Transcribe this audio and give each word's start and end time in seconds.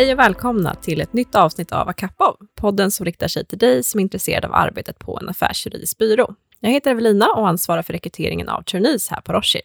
Hej 0.00 0.12
och 0.12 0.18
välkomna 0.18 0.74
till 0.74 1.00
ett 1.00 1.12
nytt 1.12 1.34
avsnitt 1.34 1.72
av 1.72 1.88
Akappov, 1.88 2.36
podden 2.54 2.90
som 2.90 3.06
riktar 3.06 3.28
sig 3.28 3.46
till 3.46 3.58
dig 3.58 3.82
som 3.82 4.00
är 4.00 4.02
intresserad 4.02 4.44
av 4.44 4.54
arbetet 4.54 4.98
på 4.98 5.18
en 5.22 5.28
affärsjuridisk 5.28 5.98
byrå. 5.98 6.34
Jag 6.60 6.70
heter 6.70 6.90
Evelina 6.90 7.26
och 7.26 7.48
ansvarar 7.48 7.82
för 7.82 7.92
rekryteringen 7.92 8.48
av 8.48 8.62
trainees 8.62 9.08
här 9.08 9.20
på 9.20 9.32
Rocher. 9.32 9.60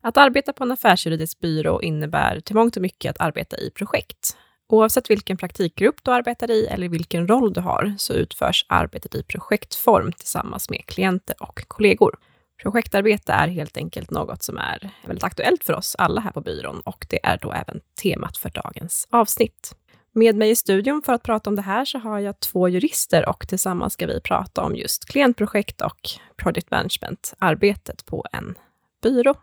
Att 0.00 0.16
arbeta 0.16 0.52
på 0.52 0.64
en 0.64 0.72
affärsjuridisk 0.72 1.40
byrå 1.40 1.82
innebär 1.82 2.40
till 2.40 2.54
mångt 2.54 2.76
och 2.76 2.82
mycket 2.82 3.10
att 3.10 3.20
arbeta 3.20 3.56
i 3.56 3.70
projekt. 3.70 4.36
Oavsett 4.68 5.10
vilken 5.10 5.36
praktikgrupp 5.36 5.96
du 6.02 6.10
arbetar 6.10 6.50
i 6.50 6.66
eller 6.66 6.88
vilken 6.88 7.28
roll 7.28 7.52
du 7.52 7.60
har, 7.60 7.94
så 7.98 8.12
utförs 8.12 8.66
arbetet 8.68 9.14
i 9.14 9.22
projektform 9.22 10.12
tillsammans 10.12 10.70
med 10.70 10.86
klienter 10.86 11.36
och 11.40 11.60
kollegor. 11.68 12.16
Projektarbete 12.62 13.32
är 13.32 13.48
helt 13.48 13.76
enkelt 13.76 14.10
något 14.10 14.42
som 14.42 14.58
är 14.58 14.90
väldigt 15.06 15.24
aktuellt 15.24 15.64
för 15.64 15.72
oss 15.72 15.96
alla 15.98 16.20
här 16.20 16.30
på 16.30 16.40
byrån 16.40 16.80
och 16.80 17.06
det 17.08 17.26
är 17.26 17.38
då 17.42 17.52
även 17.52 17.80
temat 18.02 18.36
för 18.36 18.50
dagens 18.50 19.08
avsnitt. 19.10 19.76
Med 20.18 20.36
mig 20.36 20.50
i 20.50 20.56
studion 20.56 21.02
för 21.02 21.12
att 21.12 21.22
prata 21.22 21.50
om 21.50 21.56
det 21.56 21.62
här 21.62 21.84
så 21.84 21.98
har 21.98 22.18
jag 22.18 22.40
två 22.40 22.68
jurister 22.68 23.28
och 23.28 23.48
tillsammans 23.48 23.92
ska 23.92 24.06
vi 24.06 24.20
prata 24.20 24.62
om 24.62 24.76
just 24.76 25.04
klientprojekt 25.04 25.80
och 25.80 26.00
project 26.36 26.70
management, 26.70 27.34
arbetet 27.38 28.06
på 28.06 28.24
en 28.32 28.54
byrå. 29.02 29.34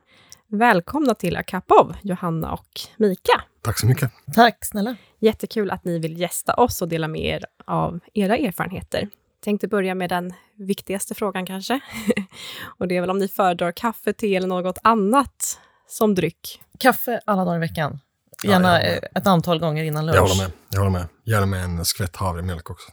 Välkomna 0.47 1.15
till 1.15 1.37
Akapov, 1.37 1.95
Johanna 2.01 2.53
och 2.53 2.67
Mika. 2.97 3.43
Tack 3.61 3.79
så 3.79 3.87
mycket. 3.87 4.11
Tack 4.33 4.65
snälla. 4.65 4.95
Jättekul 5.19 5.71
att 5.71 5.85
ni 5.85 5.99
vill 5.99 6.19
gästa 6.19 6.53
oss 6.53 6.81
och 6.81 6.87
dela 6.87 7.07
med 7.07 7.21
er 7.21 7.45
av 7.65 7.99
era 8.13 8.37
erfarenheter. 8.37 9.09
Tänkte 9.43 9.67
börja 9.67 9.95
med 9.95 10.09
den 10.09 10.33
viktigaste 10.55 11.15
frågan 11.15 11.45
kanske. 11.45 11.79
och 12.77 12.87
det 12.87 12.97
är 12.97 13.01
väl 13.01 13.09
om 13.09 13.19
ni 13.19 13.27
föredrar 13.27 13.71
kaffe, 13.71 14.13
te 14.13 14.35
eller 14.35 14.47
något 14.47 14.79
annat 14.83 15.59
som 15.87 16.15
dryck? 16.15 16.61
Kaffe 16.79 17.21
alla 17.25 17.45
dagar 17.45 17.57
i 17.57 17.59
veckan. 17.59 17.99
Gärna 18.43 18.83
ja, 18.83 18.99
ett 19.15 19.27
antal 19.27 19.59
gånger 19.59 19.83
innan 19.83 20.05
lunch. 20.05 20.17
Jag 20.17 20.21
håller 20.21 20.43
med. 20.43 20.51
Jag 20.69 20.79
håller 20.79 20.91
med. 20.91 21.07
Gärna 21.23 21.45
med 21.45 21.63
en 21.63 21.85
skvätt 21.85 22.15
havremjölk 22.15 22.69
också. 22.69 22.91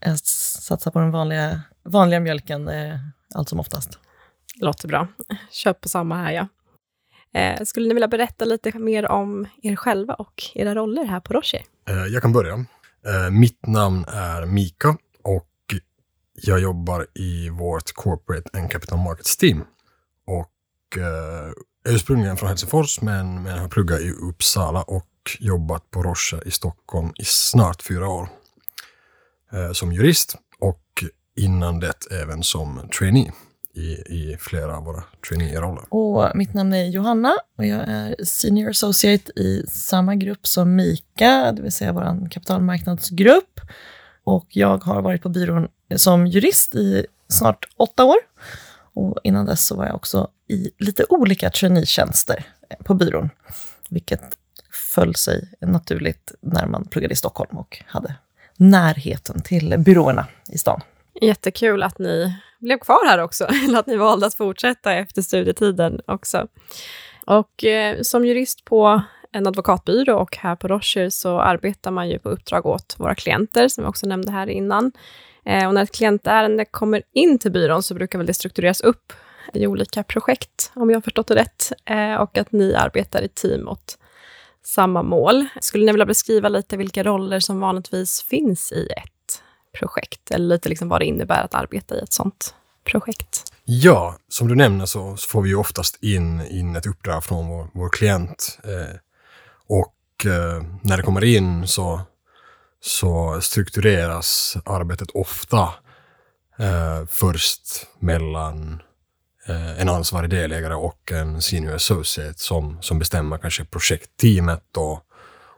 Jag 0.00 0.18
satsar 0.18 0.90
på 0.90 0.98
den 0.98 1.10
vanliga, 1.10 1.60
vanliga 1.84 2.20
mjölken 2.20 2.68
eh, 2.68 2.98
allt 3.34 3.48
som 3.48 3.60
oftast. 3.60 3.98
Låter 4.60 4.88
bra. 4.88 5.08
Köp 5.50 5.80
på 5.80 5.88
samma 5.88 6.16
här, 6.16 6.32
ja. 6.32 6.48
Eh, 7.40 7.62
skulle 7.64 7.88
ni 7.88 7.94
vilja 7.94 8.08
berätta 8.08 8.44
lite 8.44 8.78
mer 8.78 9.06
om 9.06 9.46
er 9.62 9.76
själva 9.76 10.14
och 10.14 10.42
era 10.54 10.74
roller 10.74 11.04
här 11.04 11.20
på 11.20 11.32
Rocher? 11.32 11.62
Eh, 11.88 12.06
jag 12.06 12.22
kan 12.22 12.32
börja. 12.32 12.54
Eh, 13.06 13.30
mitt 13.30 13.66
namn 13.66 14.04
är 14.08 14.46
Mika 14.46 14.96
och 15.22 15.46
jag 16.42 16.60
jobbar 16.60 17.06
i 17.14 17.48
vårt 17.48 17.92
Corporate 17.92 18.58
and 18.58 18.70
Capital 18.70 18.98
Markets 18.98 19.36
Team. 19.36 19.64
Och 20.26 20.98
eh, 20.98 21.52
ursprungligen 21.84 22.36
från 22.36 22.48
Helsingfors 22.48 23.00
men, 23.00 23.42
men 23.42 23.58
har 23.58 23.68
pluggat 23.68 24.00
i 24.00 24.10
Uppsala 24.10 24.82
och 24.82 25.06
jobbat 25.40 25.90
på 25.90 26.02
Roche 26.02 26.36
i 26.46 26.50
Stockholm 26.50 27.12
i 27.18 27.24
snart 27.24 27.82
fyra 27.82 28.08
år. 28.08 28.28
Eh, 29.52 29.72
som 29.72 29.92
jurist 29.92 30.36
och 30.58 31.04
innan 31.36 31.80
det 31.80 32.06
även 32.10 32.42
som 32.42 32.88
trainee 32.98 33.32
i, 33.74 33.90
i 33.92 34.36
flera 34.40 34.76
av 34.76 34.84
våra 34.84 35.02
traineeroller. 35.28 35.94
Och 35.94 36.30
mitt 36.34 36.54
namn 36.54 36.72
är 36.72 36.84
Johanna 36.84 37.32
och 37.58 37.66
jag 37.66 37.80
är 37.88 38.24
senior 38.24 38.70
associate 38.70 39.32
i 39.36 39.64
samma 39.68 40.14
grupp 40.14 40.46
som 40.46 40.76
Mika, 40.76 41.52
det 41.52 41.62
vill 41.62 41.72
säga 41.72 41.92
vår 41.92 42.30
kapitalmarknadsgrupp. 42.30 43.60
Och 44.24 44.46
jag 44.48 44.84
har 44.84 45.02
varit 45.02 45.22
på 45.22 45.28
byrån 45.28 45.68
som 45.96 46.26
jurist 46.26 46.74
i 46.74 47.06
snart 47.28 47.68
åtta 47.76 48.04
år. 48.04 48.16
Och 48.94 49.18
innan 49.24 49.46
dess 49.46 49.66
så 49.66 49.76
var 49.76 49.86
jag 49.86 49.94
också 49.94 50.28
i 50.48 50.70
lite 50.78 51.04
olika 51.08 51.50
traineetjänster 51.50 52.44
eh, 52.70 52.84
på 52.84 52.94
byrån, 52.94 53.30
vilket 53.88 54.22
föll 54.94 55.14
sig 55.14 55.52
naturligt 55.60 56.32
när 56.40 56.66
man 56.66 56.84
pluggade 56.84 57.12
i 57.12 57.16
Stockholm 57.16 57.58
och 57.58 57.82
hade 57.86 58.14
närheten 58.56 59.40
till 59.40 59.78
byråerna 59.78 60.26
i 60.48 60.58
stan. 60.58 60.80
Jättekul 61.20 61.82
att 61.82 61.98
ni 61.98 62.34
blev 62.58 62.78
kvar 62.78 63.06
här 63.06 63.18
också, 63.18 63.44
eller 63.64 63.78
att 63.78 63.86
ni 63.86 63.96
valde 63.96 64.26
att 64.26 64.34
fortsätta 64.34 64.92
efter 64.94 65.22
studietiden 65.22 66.00
också. 66.06 66.46
Och 67.26 67.64
eh, 67.64 68.00
som 68.02 68.24
jurist 68.24 68.64
på 68.64 69.02
en 69.32 69.46
advokatbyrå 69.46 70.18
och 70.18 70.36
här 70.36 70.56
på 70.56 70.68
Rocher 70.68 71.10
så 71.10 71.40
arbetar 71.40 71.90
man 71.90 72.08
ju 72.08 72.18
på 72.18 72.28
uppdrag 72.28 72.66
åt 72.66 72.94
våra 72.98 73.14
klienter, 73.14 73.68
som 73.68 73.84
vi 73.84 73.90
också 73.90 74.06
nämnde 74.06 74.32
här 74.32 74.46
innan. 74.46 74.92
Eh, 75.44 75.68
och 75.68 75.74
när 75.74 75.82
ett 75.82 75.94
klientärende 75.94 76.64
kommer 76.64 77.02
in 77.12 77.38
till 77.38 77.52
byrån 77.52 77.82
så 77.82 77.94
brukar 77.94 78.18
väl 78.18 78.26
det 78.26 78.34
struktureras 78.34 78.80
upp 78.80 79.12
i 79.54 79.66
olika 79.66 80.02
projekt, 80.02 80.72
om 80.74 80.90
jag 80.90 80.96
har 80.96 81.02
förstått 81.02 81.26
det 81.26 81.34
rätt, 81.34 81.72
eh, 81.84 82.14
och 82.14 82.38
att 82.38 82.52
ni 82.52 82.74
arbetar 82.74 83.22
i 83.22 83.28
team 83.28 83.68
åt 83.68 83.98
samma 84.64 85.02
mål. 85.02 85.46
Skulle 85.60 85.86
ni 85.86 85.92
vilja 85.92 86.06
beskriva 86.06 86.48
lite 86.48 86.76
vilka 86.76 87.02
roller 87.02 87.40
som 87.40 87.60
vanligtvis 87.60 88.22
finns 88.22 88.72
i 88.72 88.88
ett 88.96 89.42
projekt, 89.78 90.30
eller 90.30 90.46
lite 90.46 90.68
liksom 90.68 90.88
vad 90.88 91.00
det 91.00 91.04
innebär 91.04 91.44
att 91.44 91.54
arbeta 91.54 91.96
i 91.96 91.98
ett 91.98 92.12
sånt 92.12 92.54
projekt? 92.84 93.52
Ja, 93.64 94.16
som 94.28 94.48
du 94.48 94.54
nämner 94.54 94.86
så, 94.86 95.16
så 95.16 95.28
får 95.28 95.42
vi 95.42 95.48
ju 95.48 95.56
oftast 95.56 96.02
in, 96.02 96.46
in 96.50 96.76
ett 96.76 96.86
uppdrag 96.86 97.24
från 97.24 97.48
vår, 97.48 97.68
vår 97.72 97.88
klient. 97.88 98.58
Eh, 98.64 98.96
och 99.68 100.26
eh, 100.26 100.62
när 100.82 100.96
det 100.96 101.02
kommer 101.02 101.24
in 101.24 101.66
så 101.66 102.00
så 102.80 103.40
struktureras 103.40 104.56
arbetet 104.64 105.10
ofta 105.10 105.68
eh, 106.58 107.06
först 107.06 107.86
mellan 107.98 108.82
eh, 109.48 109.80
en 109.80 109.88
ansvarig 109.88 110.30
delägare 110.30 110.74
och 110.74 111.12
en 111.12 111.42
senior 111.42 111.74
associate 111.74 112.38
som, 112.38 112.82
som 112.82 112.98
bestämmer 112.98 113.38
kanske 113.38 113.64
projektteamet 113.64 114.76
och, 114.76 115.00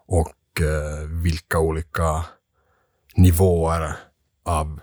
och 0.06 0.60
eh, 0.60 1.08
vilka 1.22 1.58
olika 1.58 2.24
nivåer 3.14 3.96
av 4.44 4.80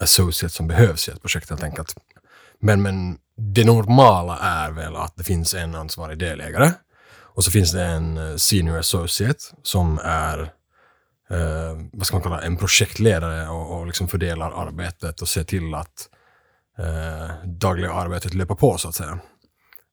associate 0.00 0.54
som 0.54 0.68
behövs 0.68 1.08
i 1.08 1.10
ett 1.10 1.20
projekt 1.20 1.50
helt 1.50 1.62
enkelt. 1.62 1.94
Men, 2.60 2.82
men 2.82 3.18
det 3.36 3.64
normala 3.64 4.38
är 4.38 4.70
väl 4.70 4.96
att 4.96 5.16
det 5.16 5.24
finns 5.24 5.54
en 5.54 5.74
ansvarig 5.74 6.18
delägare 6.18 6.72
och 7.34 7.44
så 7.44 7.50
finns 7.50 7.72
det 7.72 7.84
en 7.84 8.16
eh, 8.16 8.36
senior 8.36 8.78
associate 8.78 9.40
som 9.62 10.00
är 10.04 10.52
eh, 11.30 11.78
vad 11.92 12.06
ska 12.06 12.16
man 12.16 12.22
kalla 12.22 12.42
en 12.42 12.56
projektledare 12.56 13.48
och, 13.48 13.78
och 13.78 13.86
liksom 13.86 14.08
fördelar 14.08 14.50
arbetet 14.50 15.22
och 15.22 15.28
ser 15.28 15.44
till 15.44 15.74
att 15.74 16.08
eh, 16.78 17.30
dagliga 17.44 17.92
arbetet 17.92 18.34
löper 18.34 18.54
på 18.54 18.78
så 18.78 18.88
att 18.88 18.94
säga. 18.94 19.18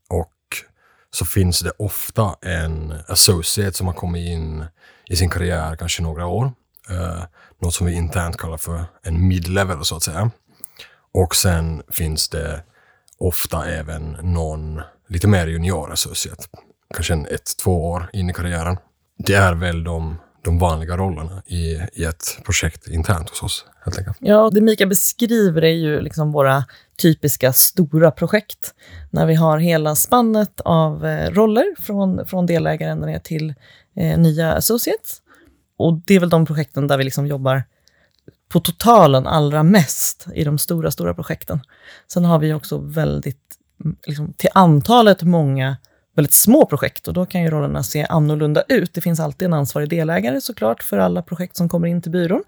Och 0.09 0.33
så 1.13 1.25
finns 1.25 1.59
det 1.59 1.71
ofta 1.71 2.35
en 2.41 2.93
associate 3.07 3.77
som 3.77 3.87
har 3.87 3.93
kommit 3.93 4.29
in 4.29 4.65
i 5.07 5.15
sin 5.15 5.29
karriär 5.29 5.75
kanske 5.75 6.01
några 6.01 6.25
år. 6.25 6.51
Eh, 6.89 7.23
något 7.61 7.73
som 7.73 7.87
vi 7.87 7.93
internt 7.93 8.37
kallar 8.37 8.57
för 8.57 8.85
en 9.03 9.27
mid-level 9.27 9.85
så 9.85 9.95
att 9.95 10.03
säga. 10.03 10.31
Och 11.13 11.35
sen 11.35 11.83
finns 11.91 12.29
det 12.29 12.63
ofta 13.17 13.65
även 13.65 14.17
någon 14.21 14.81
lite 15.07 15.27
mer 15.27 15.47
junior 15.47 15.91
associate. 15.91 16.43
Kanske 16.93 17.13
en 17.13 17.25
ett, 17.25 17.57
två 17.63 17.91
år 17.91 18.09
in 18.13 18.29
i 18.29 18.33
karriären. 18.33 18.77
Det 19.17 19.33
är 19.33 19.53
väl 19.53 19.83
de 19.83 20.17
de 20.43 20.59
vanliga 20.59 20.97
rollerna 20.97 21.43
i, 21.45 21.79
i 21.93 22.03
ett 22.03 22.39
projekt 22.45 22.87
internt 22.87 23.29
hos 23.29 23.43
oss. 23.43 23.65
Helt 23.83 23.97
enkelt. 23.97 24.17
Ja, 24.19 24.49
det 24.53 24.61
Mika 24.61 24.85
beskriver 24.85 25.63
är 25.63 25.73
ju 25.73 26.01
liksom 26.01 26.31
våra 26.31 26.65
typiska 27.01 27.53
stora 27.53 28.11
projekt. 28.11 28.73
När 29.09 29.25
vi 29.25 29.35
har 29.35 29.57
hela 29.57 29.95
spannet 29.95 30.61
av 30.61 31.05
eh, 31.05 31.31
roller 31.31 31.81
från, 31.81 32.25
från 32.25 32.45
delägare 32.45 32.91
ända 32.91 33.05
ner 33.05 33.19
till 33.19 33.53
eh, 33.95 34.19
nya 34.19 34.53
associates. 34.53 35.21
Och 35.77 36.01
det 36.05 36.15
är 36.15 36.19
väl 36.19 36.29
de 36.29 36.45
projekten 36.45 36.87
där 36.87 36.97
vi 36.97 37.03
liksom 37.03 37.27
jobbar 37.27 37.63
på 38.49 38.59
totalen 38.59 39.27
allra 39.27 39.63
mest 39.63 40.27
i 40.33 40.43
de 40.43 40.57
stora, 40.57 40.91
stora 40.91 41.13
projekten. 41.13 41.59
Sen 42.07 42.25
har 42.25 42.39
vi 42.39 42.53
också 42.53 42.77
väldigt, 42.77 43.57
mm, 43.83 43.95
liksom, 44.07 44.33
till 44.33 44.49
antalet 44.53 45.23
många 45.23 45.77
väldigt 46.15 46.33
små 46.33 46.65
projekt 46.65 47.07
och 47.07 47.13
då 47.13 47.25
kan 47.25 47.43
ju 47.43 47.49
rollerna 47.49 47.83
se 47.83 48.05
annorlunda 48.09 48.63
ut. 48.67 48.93
Det 48.93 49.01
finns 49.01 49.19
alltid 49.19 49.45
en 49.45 49.53
ansvarig 49.53 49.89
delägare 49.89 50.41
såklart 50.41 50.83
för 50.83 50.97
alla 50.97 51.21
projekt 51.21 51.55
som 51.57 51.69
kommer 51.69 51.87
in 51.87 52.01
till 52.01 52.11
byrån. 52.11 52.43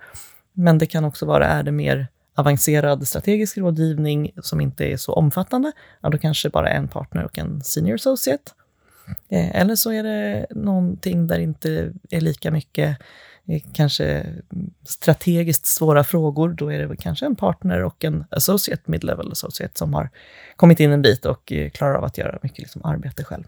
Men 0.54 0.78
det 0.78 0.86
kan 0.86 1.06
också 1.06 1.26
vara, 1.26 1.48
är 1.48 1.64
det 1.64 1.72
mer 1.72 2.08
avancerad 2.36 3.08
strategisk 3.08 3.58
rådgivning 3.58 4.32
som 4.42 4.62
inte 4.62 4.86
är 4.86 4.98
så 4.98 5.14
omfattande, 5.14 5.72
ja 6.02 6.10
då 6.10 6.18
kanske 6.18 6.50
bara 6.50 6.70
en 6.70 6.88
partner 6.88 7.26
och 7.26 7.38
en 7.38 7.62
senior 7.62 7.96
associate. 7.96 8.52
Eh, 9.30 9.56
eller 9.56 9.76
så 9.76 9.92
är 9.92 10.04
det 10.04 10.46
någonting 10.50 11.28
där 11.28 11.38
det 11.38 11.44
inte 11.44 11.94
är 12.10 12.22
lika 12.22 12.52
mycket 12.52 12.98
kanske 13.74 14.26
strategiskt 14.88 15.66
svåra 15.66 16.04
frågor, 16.04 16.50
då 16.50 16.72
är 16.72 16.88
det 16.88 16.98
kanske 16.98 17.26
en 17.26 17.36
partner 17.36 17.84
och 17.84 18.04
en 18.04 18.26
associate, 18.30 18.84
mid-level 18.86 19.32
associate, 19.32 19.78
som 19.78 19.94
har 19.94 20.10
kommit 20.56 20.80
in 20.80 20.92
en 20.92 21.02
bit 21.02 21.26
och 21.26 21.52
eh, 21.52 21.70
klarar 21.70 21.96
av 21.96 22.04
att 22.04 22.18
göra 22.18 22.40
mycket 22.42 22.60
liksom 22.60 22.86
arbete 22.86 23.24
själv. 23.24 23.44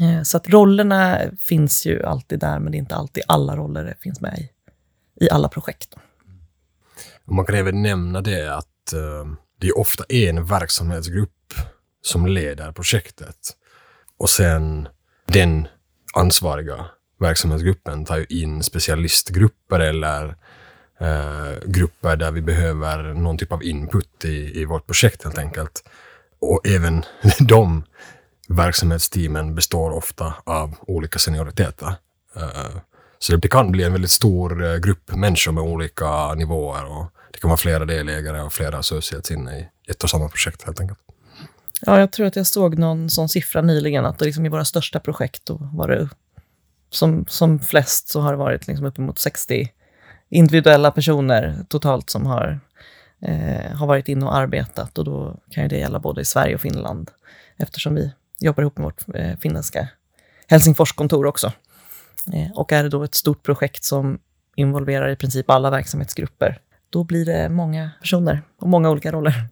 Eh, 0.00 0.22
så 0.22 0.36
att 0.36 0.48
rollerna 0.48 1.20
finns 1.40 1.86
ju 1.86 2.02
alltid 2.02 2.40
där, 2.40 2.58
men 2.58 2.72
det 2.72 2.78
är 2.78 2.80
inte 2.80 2.94
alltid 2.94 3.22
alla 3.28 3.56
roller 3.56 3.96
finns 4.00 4.20
med 4.20 4.38
i, 4.38 4.50
i 5.24 5.30
alla 5.30 5.48
projekt. 5.48 5.94
Man 7.24 7.44
kan 7.44 7.54
även 7.54 7.82
nämna 7.82 8.20
det 8.20 8.56
att 8.56 8.92
eh, 8.92 9.32
det 9.60 9.68
är 9.68 9.78
ofta 9.78 10.04
en 10.08 10.46
verksamhetsgrupp 10.46 11.54
som 12.02 12.26
leder 12.26 12.72
projektet. 12.72 13.38
Och 14.18 14.30
sen 14.30 14.88
den 15.26 15.68
ansvariga 16.14 16.86
verksamhetsgruppen 17.18 18.04
tar 18.04 18.16
ju 18.16 18.26
in 18.28 18.62
specialistgrupper 18.62 19.80
eller 19.80 20.36
eh, 21.00 21.52
grupper 21.66 22.16
där 22.16 22.30
vi 22.30 22.42
behöver 22.42 23.14
någon 23.14 23.38
typ 23.38 23.52
av 23.52 23.64
input 23.64 24.24
i, 24.24 24.60
i 24.60 24.64
vårt 24.64 24.86
projekt 24.86 25.24
helt 25.24 25.38
enkelt. 25.38 25.82
Och 26.40 26.66
även 26.66 27.04
de 27.38 27.84
verksamhetsteamen 28.48 29.54
består 29.54 29.90
ofta 29.90 30.34
av 30.44 30.74
olika 30.80 31.18
senioriteter. 31.18 31.94
Eh, 32.36 32.76
så 33.18 33.36
det 33.36 33.48
kan 33.48 33.72
bli 33.72 33.84
en 33.84 33.92
väldigt 33.92 34.10
stor 34.10 34.64
eh, 34.64 34.76
grupp 34.76 35.16
människor 35.16 35.52
med 35.52 35.64
olika 35.64 36.34
nivåer 36.34 36.84
och 36.84 37.06
det 37.32 37.38
kan 37.38 37.50
vara 37.50 37.58
flera 37.58 37.84
delägare 37.84 38.40
och 38.40 38.52
flera 38.52 38.78
associates 38.78 39.30
inne 39.30 39.58
i 39.58 39.68
ett 39.90 40.02
och 40.02 40.10
samma 40.10 40.28
projekt 40.28 40.62
helt 40.62 40.80
enkelt. 40.80 40.98
Ja, 41.80 42.00
jag 42.00 42.12
tror 42.12 42.26
att 42.26 42.36
jag 42.36 42.46
såg 42.46 42.78
någon 42.78 43.10
sån 43.10 43.28
siffra 43.28 43.62
nyligen, 43.62 44.04
att 44.04 44.18
det 44.18 44.24
liksom 44.24 44.46
i 44.46 44.48
våra 44.48 44.64
största 44.64 45.00
projekt 45.00 45.46
då 45.46 45.70
var 45.72 45.88
det 45.88 46.08
som, 46.90 47.24
som 47.28 47.60
flest 47.60 48.08
så 48.08 48.20
har 48.20 48.32
det 48.32 48.38
varit 48.38 48.66
liksom 48.66 48.86
uppemot 48.86 49.18
60 49.18 49.68
individuella 50.28 50.90
personer 50.90 51.56
totalt 51.68 52.10
som 52.10 52.26
har, 52.26 52.60
eh, 53.22 53.76
har 53.76 53.86
varit 53.86 54.08
inne 54.08 54.26
och 54.26 54.36
arbetat 54.36 54.98
och 54.98 55.04
då 55.04 55.36
kan 55.50 55.62
ju 55.62 55.68
det 55.68 55.78
gälla 55.78 55.98
både 55.98 56.20
i 56.20 56.24
Sverige 56.24 56.54
och 56.54 56.60
Finland 56.60 57.10
eftersom 57.56 57.94
vi 57.94 58.12
jobbar 58.40 58.62
ihop 58.62 58.76
med 58.76 58.84
vårt 58.84 59.14
eh, 59.14 59.36
finländska 59.36 59.88
Helsingforskontor 60.46 61.26
också. 61.26 61.52
Eh, 62.32 62.52
och 62.54 62.72
är 62.72 62.82
det 62.82 62.88
då 62.88 63.02
ett 63.02 63.14
stort 63.14 63.42
projekt 63.42 63.84
som 63.84 64.18
involverar 64.56 65.08
i 65.08 65.16
princip 65.16 65.50
alla 65.50 65.70
verksamhetsgrupper, 65.70 66.58
då 66.90 67.04
blir 67.04 67.26
det 67.26 67.48
många 67.48 67.90
personer 68.00 68.42
och 68.58 68.68
många 68.68 68.90
olika 68.90 69.12
roller. 69.12 69.48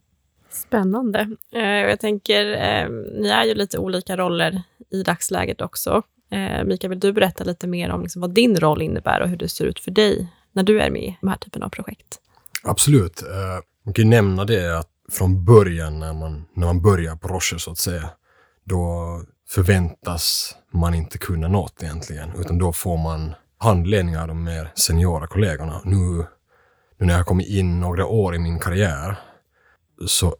Spännande. 0.50 1.36
Eh, 1.54 1.62
jag 1.62 2.00
tänker, 2.00 2.46
eh, 2.52 2.88
ni 3.20 3.28
är 3.28 3.44
ju 3.44 3.54
lite 3.54 3.78
olika 3.78 4.16
roller 4.16 4.62
i 4.90 5.02
dagsläget 5.02 5.60
också. 5.60 6.02
Eh, 6.30 6.64
Mikael, 6.64 6.88
vill 6.88 7.00
du 7.00 7.12
berätta 7.12 7.44
lite 7.44 7.66
mer 7.66 7.90
om 7.90 8.02
liksom 8.02 8.20
vad 8.20 8.34
din 8.34 8.56
roll 8.56 8.82
innebär 8.82 9.20
och 9.20 9.28
hur 9.28 9.36
det 9.36 9.48
ser 9.48 9.64
ut 9.64 9.80
för 9.80 9.90
dig 9.90 10.32
när 10.52 10.62
du 10.62 10.80
är 10.80 10.90
med 10.90 11.02
i 11.02 11.18
de 11.20 11.28
här 11.28 11.36
typen 11.36 11.62
av 11.62 11.68
projekt? 11.68 12.20
Absolut. 12.62 13.22
Eh, 13.22 13.62
man 13.84 13.94
kan 13.94 14.04
ju 14.04 14.10
nämna 14.10 14.44
det 14.44 14.78
att 14.78 14.88
från 15.12 15.44
början 15.44 15.98
när 15.98 16.12
man, 16.12 16.44
när 16.54 16.66
man 16.66 16.82
börjar 16.82 17.16
på 17.16 17.28
Roche 17.28 17.58
så 17.58 17.70
att 17.70 17.78
säga, 17.78 18.10
då 18.64 19.22
förväntas 19.48 20.54
man 20.72 20.94
inte 20.94 21.18
kunna 21.18 21.48
något 21.48 21.82
egentligen, 21.82 22.30
utan 22.38 22.58
då 22.58 22.72
får 22.72 22.96
man 22.96 23.34
handledning 23.58 24.18
av 24.18 24.28
de 24.28 24.44
mer 24.44 24.72
seniora 24.74 25.26
kollegorna. 25.26 25.80
Nu, 25.84 25.96
nu 26.98 27.06
när 27.06 27.10
jag 27.10 27.18
har 27.18 27.24
kommit 27.24 27.48
in 27.48 27.80
några 27.80 28.06
år 28.06 28.34
i 28.34 28.38
min 28.38 28.58
karriär 28.58 29.16
så 30.06 30.36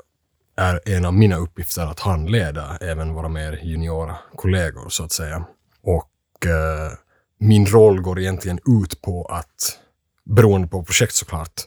är 0.57 0.81
en 0.85 1.05
av 1.05 1.15
mina 1.15 1.37
uppgifter 1.37 1.87
att 1.87 2.01
handleda 2.01 2.79
även 2.81 3.15
våra 3.15 3.29
mer 3.29 3.61
juniora 3.63 4.17
kollegor 4.37 4.89
så 4.89 5.05
att 5.05 5.13
säga. 5.13 5.45
Och 5.87 6.47
eh, 6.47 6.93
min 7.39 7.67
roll 7.67 8.01
går 8.01 8.21
egentligen 8.21 8.59
ut 8.83 9.03
på 9.03 9.25
att, 9.25 9.79
beroende 10.25 10.69
på 10.69 10.85
projekt 10.85 11.15
såklart, 11.15 11.63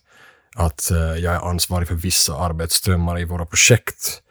att 0.56 0.92
eh, 0.92 0.98
jag 0.98 1.36
är 1.36 1.50
ansvarig 1.50 1.88
för 1.88 1.96
vissa 1.96 2.36
arbetsströmmar 2.36 3.20
i 3.20 3.26
våra 3.26 3.46
projekt 3.46 4.22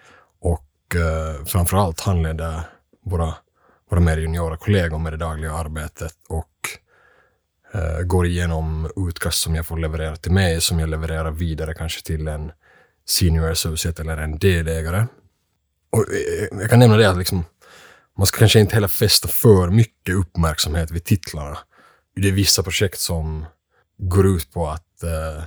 och 0.40 0.96
eh, 0.96 1.44
framförallt 1.44 2.00
handleder 2.00 2.60
våra, 3.04 3.34
våra 3.90 4.00
mer 4.00 4.18
juniora 4.18 4.56
kollegor 4.56 4.98
med 4.98 5.12
det 5.12 5.16
dagliga 5.16 5.52
arbetet 5.52 6.14
och 6.28 6.54
eh, 7.74 8.00
går 8.02 8.26
igenom 8.26 8.90
utkast 8.96 9.38
som 9.38 9.54
jag 9.54 9.66
får 9.66 9.78
leverera 9.78 10.16
till 10.16 10.32
mig, 10.32 10.60
som 10.60 10.78
jag 10.78 10.88
levererar 10.88 11.30
vidare 11.30 11.74
kanske 11.74 12.02
till 12.02 12.28
en 12.28 12.52
senior 13.08 13.50
associate 13.50 14.02
eller 14.02 14.16
en 14.16 14.38
delägare. 14.38 15.06
Och 15.90 16.04
eh, 16.12 16.60
jag 16.60 16.70
kan 16.70 16.78
nämna 16.78 16.96
det 16.96 17.10
att 17.10 17.18
liksom, 17.18 17.44
man 18.18 18.26
ska 18.26 18.38
kanske 18.38 18.60
inte 18.60 18.74
heller 18.74 18.88
fästa 18.88 19.28
för 19.28 19.70
mycket 19.70 20.14
uppmärksamhet 20.14 20.90
vid 20.90 21.04
titlarna. 21.04 21.58
Det 22.16 22.28
är 22.28 22.32
vissa 22.32 22.62
projekt 22.62 22.98
som 22.98 23.46
går 23.98 24.26
ut 24.26 24.52
på 24.52 24.68
att 24.68 25.02
eh, 25.02 25.42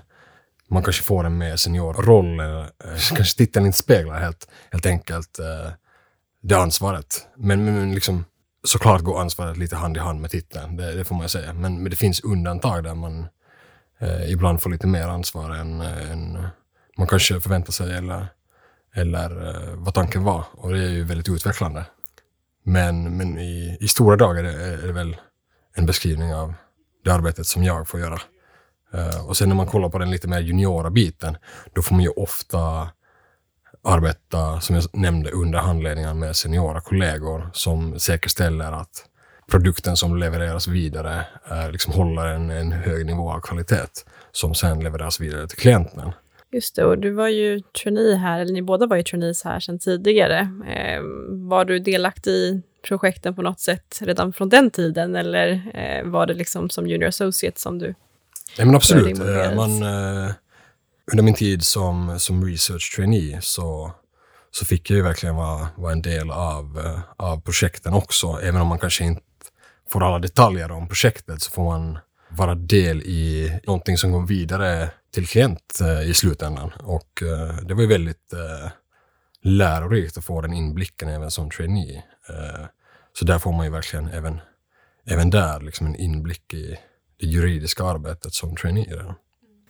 man 0.70 0.84
kanske 0.84 1.04
får 1.04 1.24
en 1.24 1.38
mer 1.38 1.56
seniorroll. 1.56 2.40
Eh, 2.40 2.66
kanske 3.16 3.38
titeln 3.38 3.66
inte 3.66 3.78
speglar 3.78 4.20
helt, 4.20 4.48
helt 4.72 4.86
enkelt 4.86 5.40
eh, 5.40 5.72
det 6.44 6.56
ansvaret. 6.56 7.28
Men, 7.38 7.66
men 7.66 7.94
liksom, 7.94 8.26
såklart 8.64 9.02
går 9.02 9.22
ansvaret 9.22 9.58
lite 9.58 9.76
hand 9.76 9.98
i 9.98 10.00
hand 10.00 10.22
med 10.22 10.32
titeln, 10.32 10.78
det, 10.78 10.96
det 10.96 11.04
får 11.04 11.16
man 11.16 11.30
säga. 11.30 11.54
Men, 11.54 11.82
men 11.84 11.90
det 11.90 11.96
finns 11.96 12.20
undantag 12.20 12.84
där 12.84 12.96
man 12.96 13.28
eh, 14.00 14.32
ibland 14.32 14.62
får 14.62 14.70
lite 14.70 14.88
mer 14.88 15.08
ansvar 15.08 15.50
än, 15.50 15.82
än 15.82 16.48
man 16.98 17.08
kanske 17.08 17.40
förväntar 17.40 17.72
sig 17.72 17.98
eller, 17.98 18.28
eller 18.96 19.50
eh, 19.50 19.76
vad 19.76 19.94
tanken 19.94 20.24
var. 20.24 20.46
Och 20.52 20.72
det 20.72 20.80
är 20.80 20.90
ju 20.90 21.04
väldigt 21.04 21.30
utvecklande. 21.30 21.86
Men, 22.64 23.18
men 23.18 23.38
i, 23.38 23.78
i 23.80 23.88
stora 23.88 24.16
drag 24.16 24.40
är 24.40 24.44
det, 24.44 24.54
är 24.54 24.88
det 24.88 24.94
väl 24.94 25.16
en 25.76 25.86
beskrivning 25.86 26.36
av 26.36 26.54
det 27.04 27.12
arbetet 27.12 27.48
som 27.48 27.64
jag 27.64 27.88
får 27.88 28.00
göra. 28.00 28.22
Uh, 28.96 29.28
och 29.28 29.38
sen 29.38 29.50
när 29.50 29.56
man 29.56 29.68
kollar 29.68 29.90
på 29.90 29.98
den 29.98 30.12
lite 30.12 30.28
mer 30.28 30.40
juniora 30.40 30.90
biten, 30.90 31.38
då 31.74 31.82
får 31.82 31.96
man 31.96 32.04
ju 32.04 32.10
ofta 32.10 32.90
arbeta, 33.84 34.62
som 34.62 34.76
jag 34.76 34.86
nämnde, 34.94 35.32
under 35.32 35.60
handledningen 35.60 36.20
med 36.20 36.36
seniora 36.36 36.82
kollegor 36.82 37.50
som 37.54 38.00
säkerställer 38.00 38.72
att 38.72 39.06
produkten 39.52 39.98
som 39.98 40.18
levereras 40.18 40.68
vidare 40.68 41.26
är, 41.44 41.72
liksom 41.72 41.94
håller 41.94 42.26
en, 42.26 42.50
en 42.50 42.72
hög 42.72 43.06
nivå 43.06 43.32
av 43.32 43.40
kvalitet 43.40 43.88
som 44.32 44.56
sen 44.56 44.80
levereras 44.80 45.20
vidare 45.20 45.48
till 45.48 45.58
klienten. 45.58 46.12
Just 46.52 46.76
det, 46.76 46.86
och 46.86 46.98
du 46.98 47.12
var 47.12 47.28
ju 47.28 47.62
trainee 47.62 48.16
här, 48.16 48.40
eller 48.40 48.54
ni 48.54 48.62
båda 48.62 48.88
var 48.88 48.98
ju 48.98 49.04
trainees 49.04 49.44
här 49.44 49.60
sedan 49.60 49.80
tidigare. 49.80 50.40
Eh, 50.68 51.02
var 51.30 51.66
du 51.66 51.80
delaktig 51.80 52.32
i 52.32 52.62
projekten 52.88 53.36
på 53.36 53.42
något 53.42 53.60
sätt 53.60 54.00
redan 54.02 54.34
från 54.34 54.50
den 54.50 54.72
tiden, 54.72 55.16
eller 55.16 55.72
eh, 55.74 56.10
var 56.10 56.26
det 56.26 56.34
liksom 56.34 56.70
som 56.70 56.88
junior 56.88 57.08
associate 57.08 57.60
som 57.60 57.80
du 57.80 57.96
Ja, 58.58 58.66
men 58.66 58.76
absolut. 58.76 59.20
Eh, 59.20 59.56
man, 59.56 59.84
eh, 59.84 60.32
under 61.12 61.24
min 61.24 61.34
tid 61.34 61.64
som, 61.64 62.20
som 62.20 62.46
research 62.46 62.96
trainee 62.96 63.40
så, 63.42 63.92
så 64.52 64.66
fick 64.66 64.90
jag 64.90 64.98
ju 64.98 65.04
verkligen 65.04 65.36
vara, 65.36 65.68
vara 65.76 65.92
en 65.92 66.02
del 66.02 66.32
av, 66.32 66.80
eh, 66.86 67.00
av 67.28 67.42
projekten 67.42 67.94
också. 67.94 68.40
Även 68.44 68.62
om 68.62 68.68
man 68.68 68.80
kanske 68.80 69.04
inte 69.04 69.22
får 69.92 70.04
alla 70.04 70.20
detaljer 70.20 70.72
om 70.72 70.88
projektet 70.88 71.42
så 71.42 71.52
får 71.52 71.64
man 71.64 72.00
vara 72.30 72.56
del 72.56 73.02
i 73.02 73.52
någonting 73.68 73.98
som 73.98 74.12
går 74.12 74.28
vidare 74.28 74.90
till 75.12 75.28
klient 75.28 75.80
eh, 75.82 76.10
i 76.10 76.14
slutändan. 76.14 76.72
Och 76.84 77.24
eh, 77.24 77.56
det 77.58 77.74
var 77.74 77.82
ju 77.82 77.88
väldigt 77.88 78.34
eh, 78.34 78.72
lärorikt 79.42 80.18
att 80.18 80.26
få 80.26 80.42
den 80.42 80.54
inblicken 80.54 81.10
även 81.10 81.32
som 81.32 81.50
trainee. 81.50 82.04
Eh, 82.30 82.66
så 83.14 83.26
där 83.26 83.40
får 83.40 83.52
man 83.52 83.66
ju 83.66 83.72
verkligen 83.72 84.08
även, 84.08 84.42
även 85.06 85.30
där 85.30 85.60
liksom 85.60 85.88
en 85.88 85.96
inblick 85.96 86.54
i 86.54 86.78
det 87.20 87.26
juridiska 87.26 87.84
arbetet 87.84 88.34
som 88.34 88.56
trainee. 88.56 89.16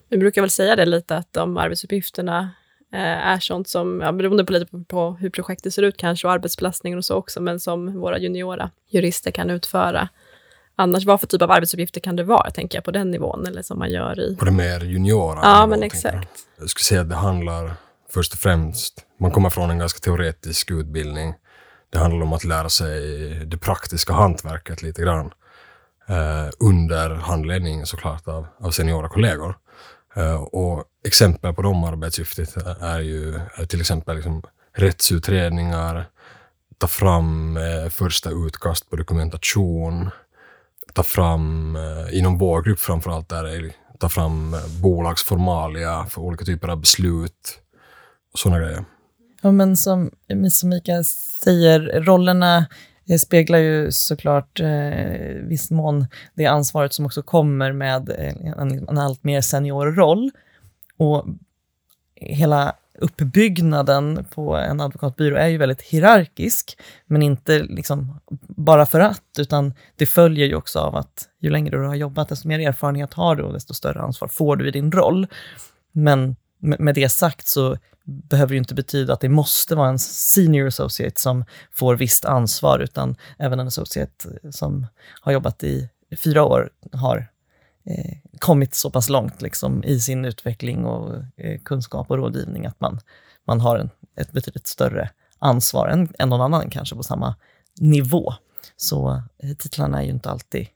Vi 0.10 0.18
brukar 0.18 0.42
väl 0.42 0.50
säga 0.50 0.76
det 0.76 0.86
lite, 0.86 1.16
att 1.16 1.34
de 1.34 1.58
arbetsuppgifterna 1.58 2.52
eh, 2.94 3.28
är 3.28 3.40
sånt 3.40 3.68
som, 3.68 4.02
ja, 4.02 4.12
beroende 4.12 4.46
på 4.46 4.54
lite 4.54 4.84
på 4.88 5.12
hur 5.12 5.30
projektet 5.30 5.74
ser 5.74 5.84
ut 5.84 5.98
kanske, 5.98 6.28
och 6.28 6.34
arbetsbelastningen 6.34 6.98
och 6.98 7.06
så 7.06 7.16
också, 7.16 7.42
men 7.42 7.60
som 7.60 8.00
våra 8.00 8.20
juniora 8.20 8.72
jurister 8.90 9.32
kan 9.32 9.50
utföra. 9.50 10.10
Annars, 10.76 11.06
vad 11.06 11.20
för 11.20 11.28
typ 11.28 11.42
av 11.42 11.52
arbetsuppgifter 11.52 12.02
kan 12.02 12.16
det 12.16 12.24
vara, 12.24 12.52
tänker 12.52 12.78
jag, 12.78 12.86
på 12.86 12.92
den 12.92 13.12
nivån, 13.12 13.48
eller 13.48 13.62
som 13.62 13.80
man 13.80 13.90
gör 13.90 14.20
i... 14.20 14.36
På 14.36 14.46
det 14.46 14.52
mer 14.52 14.80
juniora? 14.80 15.40
Ja, 15.44 15.68
men 15.68 15.84
exakt. 15.84 16.06
Jag. 16.14 16.64
jag 16.64 16.70
skulle 16.70 16.84
säga 16.84 17.02
att 17.02 17.10
det 17.10 17.16
handlar 17.16 17.74
först 18.10 18.34
och 18.34 18.40
främst, 18.40 19.06
man 19.20 19.32
kommer 19.32 19.50
från 19.50 19.70
en 19.70 19.80
ganska 19.80 20.00
teoretisk 20.00 20.72
utbildning. 20.72 21.34
Det 21.92 22.00
handlar 22.00 22.26
om 22.26 22.34
att 22.34 22.44
lära 22.44 22.70
sig 22.70 23.02
det 23.46 23.58
praktiska 23.58 24.14
hantverket 24.14 24.82
lite 24.82 25.02
grann. 25.02 25.32
Eh, 26.08 26.50
under 26.60 27.10
handledning 27.10 27.86
såklart 27.86 28.28
av, 28.28 28.48
av 28.60 28.72
seniora 28.72 29.10
kollegor. 29.10 29.56
Eh, 30.16 30.42
och 30.42 30.84
exempel 31.06 31.54
på 31.54 31.62
de 31.62 31.84
arbetsuppgifterna 31.84 32.76
är 32.82 33.00
ju 33.00 33.40
är 33.56 33.66
till 33.66 33.82
exempel 33.82 34.16
liksom 34.16 34.44
rättsutredningar, 34.76 36.06
ta 36.78 36.88
fram 36.88 37.58
eh, 37.58 37.90
första 37.90 38.30
utkast 38.30 38.90
på 38.90 38.96
dokumentation, 38.96 40.10
ta 40.94 41.04
fram, 41.04 41.76
eh, 41.76 42.18
inom 42.18 42.38
vår 42.38 42.62
grupp 42.62 42.80
framförallt, 42.80 43.30
där 43.30 43.44
är 43.44 43.72
ta 44.00 44.10
fram 44.10 44.54
eh, 44.54 44.60
bolagsformalia 44.82 46.06
för 46.10 46.22
olika 46.22 46.46
typer 46.46 46.68
av 46.68 46.80
beslut 46.80 47.60
och 48.34 48.40
sådana 48.40 48.60
grejer. 48.60 48.86
Ja, 49.42 49.52
men 49.52 49.78
som, 49.78 50.12
som 50.52 50.70
Mikael 50.70 51.06
säger, 51.06 52.02
rollerna 52.02 52.66
eh, 53.10 53.18
speglar 53.18 53.60
ju 53.60 53.92
såklart 53.92 54.60
eh, 54.60 54.68
viss 55.44 55.72
mån 55.72 56.08
det 56.34 56.46
ansvaret 56.46 56.94
som 56.94 57.06
också 57.06 57.24
kommer 57.24 57.72
med 57.72 58.10
en, 58.58 58.90
en 58.90 58.98
allt 58.98 59.24
mer 59.24 59.42
senior 59.42 59.86
roll. 59.86 60.32
Och 60.98 61.26
hela 62.16 62.76
uppbyggnaden 63.00 64.26
på 64.34 64.56
en 64.56 64.82
advokatbyrå 64.82 65.36
är 65.36 65.48
ju 65.48 65.58
väldigt 65.58 65.82
hierarkisk, 65.82 66.78
men 67.06 67.22
inte 67.22 67.60
liksom 67.60 68.20
bara 68.48 68.86
för 68.86 69.00
att, 69.00 69.24
utan 69.40 69.74
det 69.96 70.06
följer 70.06 70.48
ju 70.48 70.56
också 70.56 70.80
av 70.80 70.96
att 70.96 71.30
ju 71.40 71.50
längre 71.50 71.78
du 71.78 71.88
har 71.88 71.96
jobbat, 71.96 72.30
desto 72.30 72.48
mer 72.48 72.60
erfarenhet 72.60 73.14
har 73.14 73.36
du 73.36 73.44
och 73.44 73.54
desto 73.54 73.74
större 73.74 74.02
ansvar 74.02 74.28
får 74.28 74.56
du 74.56 74.68
i 74.68 74.72
din 74.72 74.92
roll. 74.92 75.28
Men 75.92 76.36
med 76.60 76.96
det 76.96 77.10
sagt 77.10 77.48
så 77.48 77.78
behöver 78.04 78.54
ju 78.54 78.58
inte 78.58 78.76
betyda 78.76 79.14
att 79.14 79.22
det 79.22 79.30
måste 79.30 79.76
vara 79.76 79.90
en 79.90 80.00
senior 80.00 80.68
associate 80.68 81.20
som 81.20 81.46
får 81.72 81.96
visst 81.96 82.26
ansvar, 82.26 82.80
utan 82.80 83.16
även 83.40 83.60
en 83.60 83.68
associate 83.68 84.30
som 84.52 84.88
har 85.22 85.32
jobbat 85.32 85.64
i 85.64 85.90
fyra 86.24 86.44
år 86.44 86.70
har 86.92 87.28
Eh, 87.86 88.18
kommit 88.40 88.76
så 88.76 88.90
pass 88.90 89.10
långt 89.10 89.42
liksom, 89.42 89.84
i 89.84 90.00
sin 90.00 90.26
utveckling 90.26 90.86
och 90.86 91.16
eh, 91.38 91.60
kunskap 91.60 92.12
och 92.12 92.18
rådgivning 92.18 92.66
att 92.66 92.80
man, 92.80 93.00
man 93.48 93.62
har 93.62 93.78
en, 93.78 93.90
ett 94.16 94.32
betydligt 94.32 94.68
större 94.68 95.10
ansvar 95.40 95.88
än, 95.88 96.14
än 96.20 96.30
någon 96.30 96.42
annan 96.42 96.70
kanske 96.70 96.96
på 96.96 97.04
samma 97.04 97.36
nivå. 97.80 98.34
Så 98.76 99.24
eh, 99.44 99.56
titlarna 99.58 100.00
är 100.02 100.06
ju 100.06 100.12
inte 100.12 100.30
alltid 100.30 100.68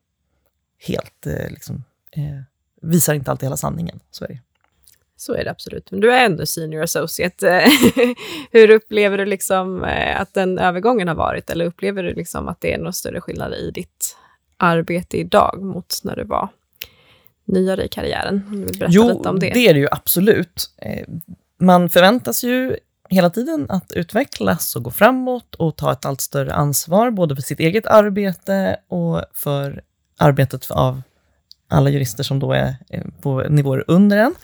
helt, 0.88 1.28
eh, 1.28 1.50
liksom, 1.50 1.84
eh, 2.12 2.42
visar 2.82 3.14
inte 3.14 3.32
alltid 3.32 3.46
hela 3.46 3.58
sanningen. 3.58 4.00
Så 4.12 4.24
är 4.24 4.28
det. 4.28 4.40
Så 5.18 5.34
är 5.34 5.44
det 5.44 5.52
absolut. 5.52 5.92
Men 5.92 6.00
du 6.00 6.14
är 6.14 6.26
ändå 6.26 6.46
senior 6.46 6.84
associate. 6.84 7.68
Hur 8.52 8.70
upplever 8.70 9.18
du 9.18 9.26
liksom 9.26 9.84
eh, 9.84 10.22
att 10.22 10.34
den 10.34 10.60
övergången 10.60 11.08
har 11.08 11.16
varit? 11.16 11.50
Eller 11.50 11.66
upplever 11.66 12.04
du 12.04 12.14
liksom 12.14 12.48
att 12.48 12.62
det 12.62 12.74
är 12.74 12.78
någon 12.78 12.94
större 12.94 13.22
skillnad 13.22 13.54
i 13.54 13.72
ditt 13.72 14.18
arbete 14.58 15.18
idag 15.18 15.62
mot 15.62 16.02
när 16.04 16.16
du 16.16 16.24
var 16.24 16.50
nyare 17.46 17.86
i 17.86 17.88
karriären? 17.88 18.44
Om 18.48 18.60
du 18.60 18.66
vill 18.66 18.80
berätta 18.80 18.94
jo, 18.94 19.10
lite 19.10 19.30
om 19.30 19.40
det. 19.40 19.52
det 19.54 19.68
är 19.68 19.74
det 19.74 19.80
ju 19.80 19.88
absolut. 19.92 20.70
Eh, 20.78 21.08
man 21.60 21.90
förväntas 21.90 22.44
ju 22.44 22.75
hela 23.10 23.30
tiden 23.30 23.66
att 23.70 23.92
utvecklas 23.92 24.75
och 24.75 24.84
gå 24.84 24.92
framåt 24.92 25.56
och 25.56 25.75
ta 25.75 25.92
ett 25.92 26.06
allt 26.06 26.22
större 26.22 26.54
ansvar, 26.54 27.12
både 27.12 27.36
för 27.36 27.42
sitt 27.42 27.60
eget 27.60 27.88
arbete 27.88 28.78
och 28.88 29.22
för 29.34 29.84
arbetet 30.18 30.72
av 30.72 31.02
alla 31.68 31.90
jurister 31.90 32.24
som 32.24 32.40
då 32.40 32.54
är 32.54 32.75
eh, 32.90 33.04
på 33.22 33.44
nivåer 33.50 33.84
under 33.88 34.18
en. 34.18 34.36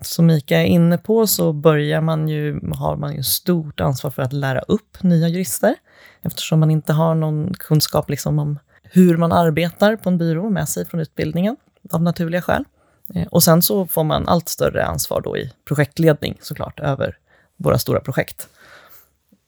Som 0.00 0.26
Mika 0.26 0.60
är 0.60 0.64
inne 0.64 0.98
på 0.98 1.26
så 1.26 1.52
börjar 1.52 2.00
man 2.00 2.28
ju, 2.28 2.60
har 2.74 2.96
man 2.96 3.16
ju 3.16 3.22
stort 3.22 3.80
ansvar 3.80 4.10
för 4.10 4.22
att 4.22 4.32
lära 4.32 4.60
upp 4.60 5.02
nya 5.02 5.28
jurister, 5.28 5.74
eftersom 6.22 6.60
man 6.60 6.70
inte 6.70 6.92
har 6.92 7.14
någon 7.14 7.54
kunskap 7.54 8.10
liksom 8.10 8.38
om 8.38 8.58
hur 8.82 9.16
man 9.16 9.32
arbetar 9.32 9.96
på 9.96 10.08
en 10.08 10.18
byrå 10.18 10.50
med 10.50 10.68
sig 10.68 10.84
från 10.84 11.00
utbildningen, 11.00 11.56
av 11.90 12.02
naturliga 12.02 12.42
skäl. 12.42 12.64
Eh, 13.14 13.26
och 13.26 13.42
sen 13.42 13.62
så 13.62 13.86
får 13.86 14.04
man 14.04 14.28
allt 14.28 14.48
större 14.48 14.84
ansvar 14.84 15.20
då 15.20 15.36
i 15.36 15.52
projektledning 15.64 16.38
såklart, 16.40 16.80
över 16.80 17.16
våra 17.56 17.78
stora 17.78 18.00
projekt. 18.00 18.48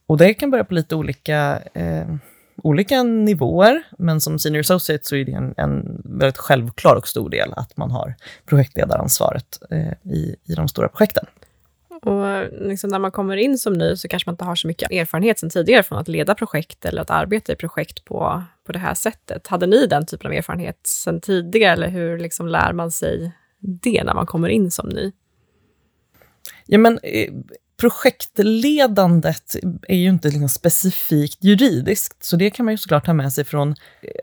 Och 0.06 0.16
det 0.16 0.34
kan 0.34 0.50
börja 0.50 0.64
på 0.64 0.74
lite 0.74 0.94
olika, 0.94 1.62
eh, 1.74 2.14
olika 2.62 3.02
nivåer, 3.02 3.82
men 3.98 4.20
som 4.20 4.38
senior 4.38 4.60
associate 4.60 5.04
så 5.04 5.16
är 5.16 5.24
det 5.24 5.32
en, 5.32 5.54
en 5.56 6.02
väldigt 6.04 6.38
självklar 6.38 6.96
och 6.96 7.08
stor 7.08 7.30
del 7.30 7.52
att 7.56 7.76
man 7.76 7.90
har 7.90 8.14
projektledaransvaret 8.46 9.58
eh, 9.70 10.12
i, 10.12 10.36
i 10.44 10.54
de 10.54 10.68
stora 10.68 10.88
projekten. 10.88 11.26
Och 12.02 12.52
liksom 12.52 12.90
när 12.90 12.98
man 12.98 13.10
kommer 13.10 13.36
in 13.36 13.58
som 13.58 13.72
ny 13.72 13.96
så 13.96 14.08
kanske 14.08 14.28
man 14.28 14.32
inte 14.32 14.44
har 14.44 14.54
så 14.54 14.68
mycket 14.68 14.90
erfarenhet 14.90 15.38
sen 15.38 15.50
tidigare 15.50 15.82
från 15.82 15.98
att 15.98 16.08
leda 16.08 16.34
projekt 16.34 16.84
eller 16.84 17.02
att 17.02 17.10
arbeta 17.10 17.52
i 17.52 17.56
projekt 17.56 18.04
på, 18.04 18.42
på 18.66 18.72
det 18.72 18.78
här 18.78 18.94
sättet. 18.94 19.46
Hade 19.46 19.66
ni 19.66 19.86
den 19.86 20.06
typen 20.06 20.26
av 20.26 20.32
erfarenhet 20.32 20.80
sen 20.84 21.20
tidigare 21.20 21.72
eller 21.72 21.88
hur 21.88 22.18
liksom 22.18 22.48
lär 22.48 22.72
man 22.72 22.90
sig 22.90 23.32
det 23.60 24.04
när 24.04 24.14
man 24.14 24.26
kommer 24.26 24.48
in 24.48 24.70
som 24.70 24.88
ny? 24.88 25.12
Ja, 26.66 26.78
men 26.78 26.98
eh, 27.02 27.32
projektledandet 27.80 29.56
är 29.88 29.96
ju 29.96 30.08
inte 30.08 30.28
liksom 30.28 30.48
specifikt 30.48 31.44
juridiskt, 31.44 32.24
så 32.24 32.36
det 32.36 32.50
kan 32.50 32.64
man 32.64 32.74
ju 32.74 32.78
såklart 32.78 33.06
ta 33.06 33.12
med 33.12 33.32
sig 33.32 33.44
från 33.44 33.74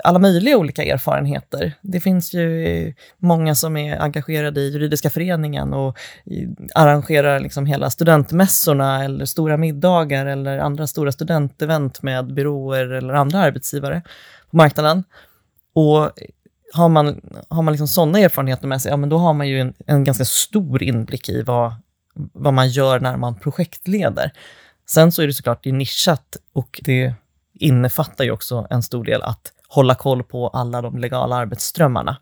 alla 0.03 0.19
möjliga 0.19 0.57
olika 0.57 0.83
erfarenheter. 0.83 1.73
Det 1.81 1.99
finns 1.99 2.33
ju 2.33 2.93
många 3.17 3.55
som 3.55 3.77
är 3.77 3.99
engagerade 3.99 4.61
i 4.61 4.69
juridiska 4.69 5.09
föreningen 5.09 5.73
och 5.73 5.97
arrangerar 6.75 7.39
liksom 7.39 7.65
hela 7.65 7.89
studentmässorna 7.89 9.03
eller 9.03 9.25
stora 9.25 9.57
middagar 9.57 10.25
eller 10.25 10.57
andra 10.57 10.87
stora 10.87 11.11
studentevent 11.11 12.01
med 12.01 12.33
byråer 12.33 12.91
eller 12.91 13.13
andra 13.13 13.39
arbetsgivare 13.39 14.01
på 14.51 14.57
marknaden. 14.57 15.03
Och 15.73 16.11
har 16.73 16.89
man, 16.89 17.21
har 17.49 17.61
man 17.61 17.71
liksom 17.71 17.87
sådana 17.87 18.19
erfarenheter 18.19 18.67
med 18.67 18.81
sig, 18.81 18.91
ja, 18.91 18.97
men 18.97 19.09
då 19.09 19.17
har 19.17 19.33
man 19.33 19.47
ju 19.47 19.59
en, 19.59 19.73
en 19.85 20.03
ganska 20.03 20.25
stor 20.25 20.83
inblick 20.83 21.29
i 21.29 21.41
vad 21.41 21.73
vad 22.33 22.53
man 22.53 22.69
gör 22.69 22.99
när 22.99 23.17
man 23.17 23.39
projektleder. 23.39 24.31
Sen 24.89 25.11
så 25.11 25.21
är 25.21 25.27
det 25.27 25.33
såklart 25.33 25.63
det 25.63 25.69
är 25.69 25.73
nischat 25.73 26.37
och 26.53 26.79
det 26.83 27.13
innefattar 27.53 28.23
ju 28.23 28.31
också 28.31 28.67
en 28.69 28.83
stor 28.83 29.03
del 29.03 29.21
att 29.21 29.51
hålla 29.67 29.95
koll 29.95 30.23
på 30.23 30.47
alla 30.47 30.81
de 30.81 30.97
legala 30.97 31.35
arbetsströmmarna. 31.35 32.17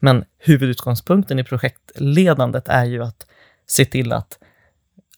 Men 0.00 0.24
huvudutgångspunkten 0.38 1.38
i 1.38 1.44
projektledandet 1.44 2.68
är 2.68 2.84
ju 2.84 3.04
att 3.04 3.26
se 3.66 3.84
till 3.84 4.12
att, 4.12 4.38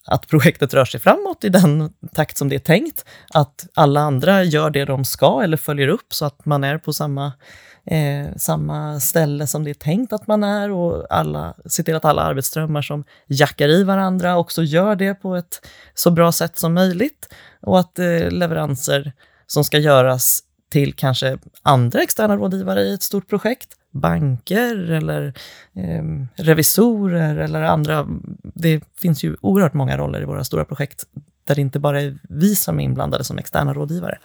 att 0.07 0.29
projektet 0.29 0.75
rör 0.75 0.85
sig 0.85 1.01
framåt 1.01 1.45
i 1.45 1.49
den 1.49 1.93
takt 2.13 2.39
som 2.39 2.49
det 2.49 2.55
är 2.55 2.61
tänkt, 2.61 3.05
att 3.35 3.69
alla 3.75 4.01
andra 4.01 4.43
gör 4.43 4.71
det 4.71 4.85
de 4.85 5.05
ska 5.05 5.43
eller 5.43 5.57
följer 5.57 5.89
upp 5.89 6.15
så 6.15 6.25
att 6.25 6.45
man 6.45 6.65
är 6.65 6.79
på 6.79 6.93
samma 6.93 7.33
eh, 7.91 8.37
samma 8.37 9.01
ställe 9.01 9.47
som 9.47 9.65
det 9.65 9.71
är 9.71 9.75
tänkt 9.75 10.13
att 10.13 10.27
man 10.27 10.45
är 10.45 10.71
och 10.71 11.07
alla, 11.11 11.55
se 11.67 11.83
till 11.83 11.97
att 11.97 12.05
alla 12.05 12.23
arbetsströmmar 12.23 12.83
som 12.83 13.05
jackar 13.27 13.69
i 13.69 13.85
varandra 13.85 14.37
också 14.37 14.63
gör 14.63 14.97
det 14.97 15.15
på 15.15 15.37
ett 15.37 15.67
så 15.95 16.11
bra 16.11 16.33
sätt 16.33 16.59
som 16.59 16.75
möjligt 16.75 17.35
och 17.61 17.81
att 17.81 17.99
eh, 17.99 18.31
leveranser 18.31 19.13
som 19.47 19.65
ska 19.65 19.79
göras 19.79 20.41
till 20.69 20.95
kanske 20.95 21.39
andra 21.63 22.03
externa 22.03 22.37
rådgivare 22.37 22.81
i 22.81 22.95
ett 22.95 23.03
stort 23.03 23.29
projekt, 23.29 23.69
banker 23.91 24.91
eller 24.91 25.35
eh, 25.75 26.05
revisorer 26.35 27.37
eller 27.37 27.63
andra. 27.63 28.07
Det 28.43 28.85
finns 29.01 29.25
ju 29.25 29.37
oerhört 29.41 29.75
många 29.75 29.99
roller 29.99 30.23
i 30.23 30.25
våra 30.25 30.45
stora 30.45 30.65
projekt 30.65 31.05
där 31.45 31.55
det 31.55 31.61
inte 31.61 31.79
bara 31.79 32.03
är 32.03 32.19
vi 32.23 32.57
som 32.57 32.81
är 32.81 32.85
inblandade 32.85 33.25
som 33.25 33.39
externa 33.39 33.75
rådgivare. 33.75 34.19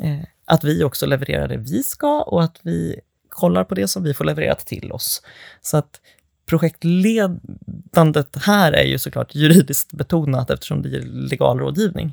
Eh, 0.00 0.24
att 0.44 0.64
vi 0.64 0.84
också 0.84 1.06
levererar 1.06 1.48
det 1.48 1.56
vi 1.56 1.82
ska 1.82 2.22
och 2.22 2.44
att 2.44 2.60
vi 2.62 3.00
kollar 3.28 3.64
på 3.64 3.74
det 3.74 3.88
som 3.88 4.02
vi 4.02 4.14
får 4.14 4.24
levererat 4.24 4.66
till 4.66 4.92
oss. 4.92 5.22
Så 5.60 5.76
att 5.76 6.00
projektledandet 6.46 8.36
här 8.36 8.72
är 8.72 8.84
ju 8.84 8.98
såklart 8.98 9.34
juridiskt 9.34 9.92
betonat 9.92 10.50
eftersom 10.50 10.82
det 10.82 10.96
är 10.96 11.02
legal 11.02 11.58
rådgivning. 11.58 12.12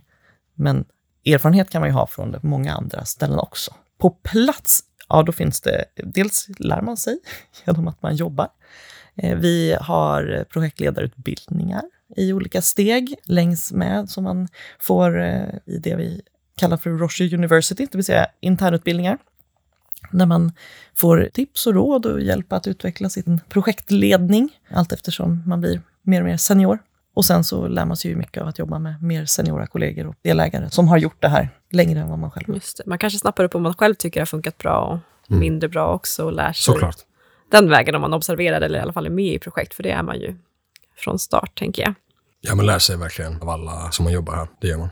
Men 0.53 0.85
erfarenhet 1.25 1.69
kan 1.69 1.81
man 1.81 1.89
ju 1.89 1.93
ha 1.93 2.07
från 2.07 2.35
många 2.41 2.73
andra 2.73 3.05
ställen 3.05 3.39
också. 3.39 3.75
På 3.97 4.09
plats, 4.09 4.79
ja 5.09 5.23
då 5.23 5.31
finns 5.31 5.61
det, 5.61 5.85
dels 5.95 6.47
lär 6.59 6.81
man 6.81 6.97
sig 6.97 7.19
genom 7.65 7.87
att 7.87 8.01
man 8.01 8.15
jobbar. 8.15 8.47
Eh, 9.15 9.37
vi 9.37 9.77
har 9.81 10.45
projektledarutbildningar 10.49 11.83
i 12.15 12.33
olika 12.33 12.61
steg 12.61 13.15
längs 13.23 13.71
med 13.71 14.09
som 14.09 14.23
man 14.23 14.47
får 14.79 15.21
eh, 15.21 15.43
i 15.65 15.77
det 15.77 15.95
vi 15.95 16.21
kallar 16.59 16.77
för 16.77 16.89
Roche 16.89 17.35
University, 17.35 17.87
det 17.91 17.97
vill 17.97 18.05
säga 18.05 18.27
internutbildningar, 18.39 19.17
där 20.11 20.25
man 20.25 20.51
får 20.95 21.29
tips 21.33 21.67
och 21.67 21.73
råd 21.73 22.05
och 22.05 22.21
hjälp 22.21 22.53
att 22.53 22.67
utveckla 22.67 23.09
sin 23.09 23.41
projektledning 23.49 24.49
allt 24.73 24.91
eftersom 24.91 25.43
man 25.45 25.61
blir 25.61 25.81
mer 26.01 26.21
och 26.21 26.25
mer 26.27 26.37
senior. 26.37 26.79
Och 27.13 27.25
sen 27.25 27.43
så 27.43 27.67
lär 27.67 27.85
man 27.85 27.97
sig 27.97 28.11
ju 28.11 28.17
mycket 28.17 28.41
av 28.41 28.47
att 28.47 28.59
jobba 28.59 28.79
med 28.79 29.03
mer 29.03 29.25
seniora 29.25 29.67
kollegor 29.67 30.07
och 30.07 30.15
delägare 30.21 30.69
som 30.69 30.87
har 30.87 30.97
gjort 30.97 31.21
det 31.21 31.27
här 31.27 31.49
längre 31.71 31.99
än 31.99 32.09
vad 32.09 32.19
man 32.19 32.31
själv 32.31 32.45
Just 32.53 32.77
det. 32.77 32.83
Man 32.85 32.97
kanske 32.97 33.19
snappar 33.19 33.43
upp 33.43 33.55
om 33.55 33.63
man 33.63 33.73
själv 33.73 33.95
tycker 33.95 34.19
det 34.19 34.21
har 34.21 34.25
funkat 34.25 34.57
bra 34.57 34.79
och 34.81 35.31
mm. 35.31 35.39
mindre 35.39 35.69
bra 35.69 35.93
också 35.93 36.25
och 36.25 36.33
lär 36.33 36.53
sig 36.53 36.73
Såklart. 36.73 36.95
den 37.51 37.69
vägen 37.69 37.95
om 37.95 38.01
man 38.01 38.13
observerar 38.13 38.61
eller 38.61 38.79
i 38.79 38.81
alla 38.81 38.93
fall 38.93 39.05
är 39.05 39.09
med 39.09 39.33
i 39.33 39.39
projekt, 39.39 39.73
för 39.73 39.83
det 39.83 39.91
är 39.91 40.03
man 40.03 40.19
ju 40.19 40.35
från 40.97 41.19
start, 41.19 41.59
tänker 41.59 41.81
jag. 41.81 41.93
Ja, 42.41 42.55
man 42.55 42.65
lär 42.65 42.79
sig 42.79 42.97
verkligen 42.97 43.41
av 43.41 43.49
alla 43.49 43.91
som 43.91 44.03
man 44.03 44.13
jobbar 44.13 44.35
här. 44.35 44.47
Det 44.61 44.67
gör 44.67 44.77
man. 44.77 44.89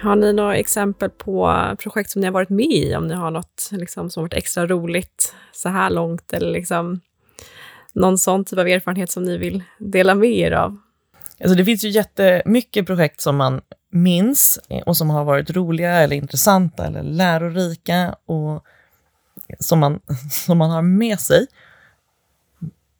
Har 0.00 0.16
ni 0.16 0.32
några 0.32 0.56
exempel 0.56 1.10
på 1.10 1.62
projekt 1.78 2.10
som 2.10 2.20
ni 2.20 2.26
har 2.26 2.32
varit 2.32 2.50
med 2.50 2.72
i? 2.72 2.96
Om 2.96 3.08
ni 3.08 3.14
har 3.14 3.30
något 3.30 3.68
liksom, 3.72 4.10
som 4.10 4.22
varit 4.22 4.34
extra 4.34 4.66
roligt 4.66 5.34
så 5.52 5.68
här 5.68 5.90
långt 5.90 6.32
eller 6.32 6.50
liksom, 6.50 7.00
någon 7.92 8.18
sån 8.18 8.44
typ 8.44 8.58
av 8.58 8.68
erfarenhet 8.68 9.10
som 9.10 9.22
ni 9.22 9.38
vill 9.38 9.62
dela 9.78 10.14
med 10.14 10.30
er 10.30 10.52
av? 10.52 10.78
Alltså 11.40 11.56
det 11.56 11.64
finns 11.64 11.84
ju 11.84 11.88
jättemycket 11.88 12.86
projekt 12.86 13.20
som 13.20 13.36
man 13.36 13.60
minns 13.92 14.58
och 14.86 14.96
som 14.96 15.10
har 15.10 15.24
varit 15.24 15.50
roliga 15.50 15.90
eller 15.90 16.16
intressanta 16.16 16.86
eller 16.86 17.02
lärorika 17.02 18.14
och 18.26 18.64
som 19.58 19.78
man, 19.78 20.00
som 20.30 20.58
man 20.58 20.70
har 20.70 20.82
med 20.82 21.20
sig. 21.20 21.46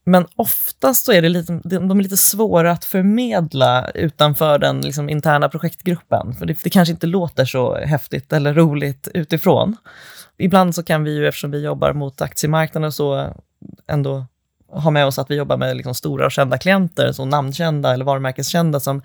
Men 0.07 0.27
oftast 0.37 1.05
så 1.05 1.13
är 1.13 1.23
det 1.23 1.29
lite, 1.29 1.61
de 1.65 1.99
är 1.99 2.03
lite 2.03 2.17
svåra 2.17 2.71
att 2.71 2.85
förmedla 2.85 3.91
utanför 3.91 4.59
den 4.59 4.81
liksom 4.81 5.09
interna 5.09 5.49
projektgruppen. 5.49 6.35
För 6.35 6.47
det, 6.47 6.63
det, 6.65 6.71
kanske 6.71 6.93
inte 6.93 7.07
låter 7.07 7.45
så 7.45 7.77
häftigt 7.77 8.33
eller 8.33 8.55
roligt 8.55 9.09
utifrån. 9.15 9.77
Ibland 10.39 10.75
så 10.75 10.83
kan 10.83 11.05
vi 11.05 11.15
ju, 11.15 11.29
eftersom 11.29 11.51
vi 11.51 11.65
jobbar 11.65 11.93
mot 11.93 12.23
aktiemarknaden, 12.23 12.93
så 12.93 13.35
ändå 13.87 14.27
ha 14.69 14.91
med 14.91 15.07
oss 15.07 15.19
att 15.19 15.31
vi 15.31 15.35
jobbar 15.35 15.57
med 15.57 15.77
liksom 15.77 15.95
stora 15.95 16.27
och 16.27 16.33
kända 16.33 16.59
klienter, 16.59 17.13
så 17.13 17.25
namnkända 17.25 17.95
eller 17.95 18.05
varumärkeskända 18.05 18.81
som, 18.81 19.03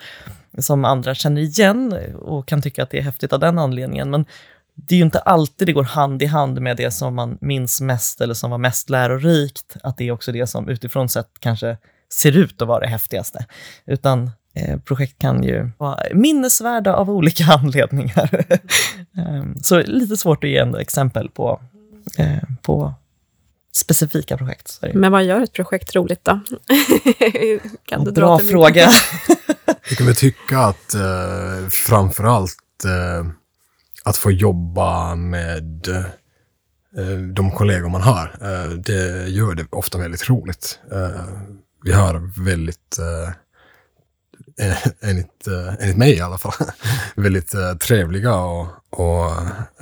som 0.58 0.86
andra 0.86 1.16
känner 1.16 1.42
igen 1.42 1.94
och 2.22 2.48
kan 2.48 2.62
tycka 2.62 2.84
att 2.84 2.90
det 2.90 2.98
är 2.98 3.04
häftigt 3.04 3.34
av 3.34 3.40
den 3.40 3.60
anledningen. 3.60 4.10
Men 4.10 4.26
det 4.76 4.96
är 4.96 4.98
ju 4.98 5.04
inte 5.06 5.20
alltid 5.20 5.68
det 5.68 5.74
går 5.74 5.84
hand 5.84 6.22
i 6.22 6.26
hand 6.26 6.62
med 6.62 6.78
det 6.78 6.92
som 6.92 7.16
man 7.16 7.38
minns 7.42 7.82
mest 7.82 8.22
eller 8.22 8.34
som 8.34 8.52
var 8.52 8.58
mest 8.58 8.90
lärorikt, 8.90 9.76
att 9.84 9.98
det 9.98 10.08
är 10.08 10.12
också 10.12 10.32
det 10.32 10.48
som 10.48 10.70
utifrån 10.70 11.10
sett 11.10 11.30
kanske 11.40 11.78
ser 12.14 12.38
ut 12.38 12.62
att 12.62 12.68
vara 12.68 12.80
det 12.80 12.88
häftigaste. 12.88 13.46
Utan 13.86 14.32
eh, 14.56 14.80
projekt 14.80 15.20
kan 15.20 15.44
ju 15.44 15.70
vara 15.78 16.00
minnesvärda 16.14 16.94
av 16.96 17.10
olika 17.10 17.44
anledningar. 17.54 18.46
Ehm, 19.18 19.60
så 19.64 19.80
lite 19.82 20.18
svårt 20.18 20.44
att 20.44 20.50
ge 20.50 20.58
ändå 20.58 20.78
exempel 20.78 21.30
på, 21.30 21.62
eh, 22.18 22.38
på 22.62 22.94
specifika 23.76 24.38
projekt. 24.38 24.78
Det- 24.82 24.94
Men 24.94 25.12
vad 25.12 25.24
gör 25.24 25.42
ett 25.42 25.54
projekt 25.54 25.96
roligt 25.96 26.26
då? 26.26 26.40
kan 27.86 28.04
du 28.04 28.12
dra 28.12 28.22
Bra 28.26 28.38
min- 28.38 28.50
fråga. 28.50 28.90
Jag 29.90 29.98
kan 29.98 30.08
väl 30.08 30.16
tycka 30.16 30.60
att 30.60 30.94
eh, 30.94 31.68
framför 31.70 32.24
allt 32.24 32.86
eh, 32.86 33.32
att 34.04 34.18
få 34.18 34.32
jobba 34.32 35.16
med 35.16 35.88
eh, 36.98 37.18
de 37.34 37.52
kollegor 37.52 37.90
man 37.90 38.02
har, 38.02 38.38
eh, 38.42 38.70
det 38.70 39.28
gör 39.28 39.56
det 39.56 39.66
ofta 39.70 39.98
väldigt 39.98 40.30
roligt. 40.30 40.80
Eh, 40.92 41.24
vi 41.84 41.92
har 41.92 42.44
väldigt, 42.44 43.00
eh, 43.00 43.30
eh 44.68 44.78
enligt, 45.10 45.48
eh, 45.48 45.74
enligt 45.80 45.98
mig 45.98 46.14
i 46.14 46.22
alla 46.22 46.38
fall, 46.38 46.54
väldigt 47.16 47.54
eh, 47.54 47.74
trevliga 47.74 48.36
och, 48.36 48.68
och 48.90 49.32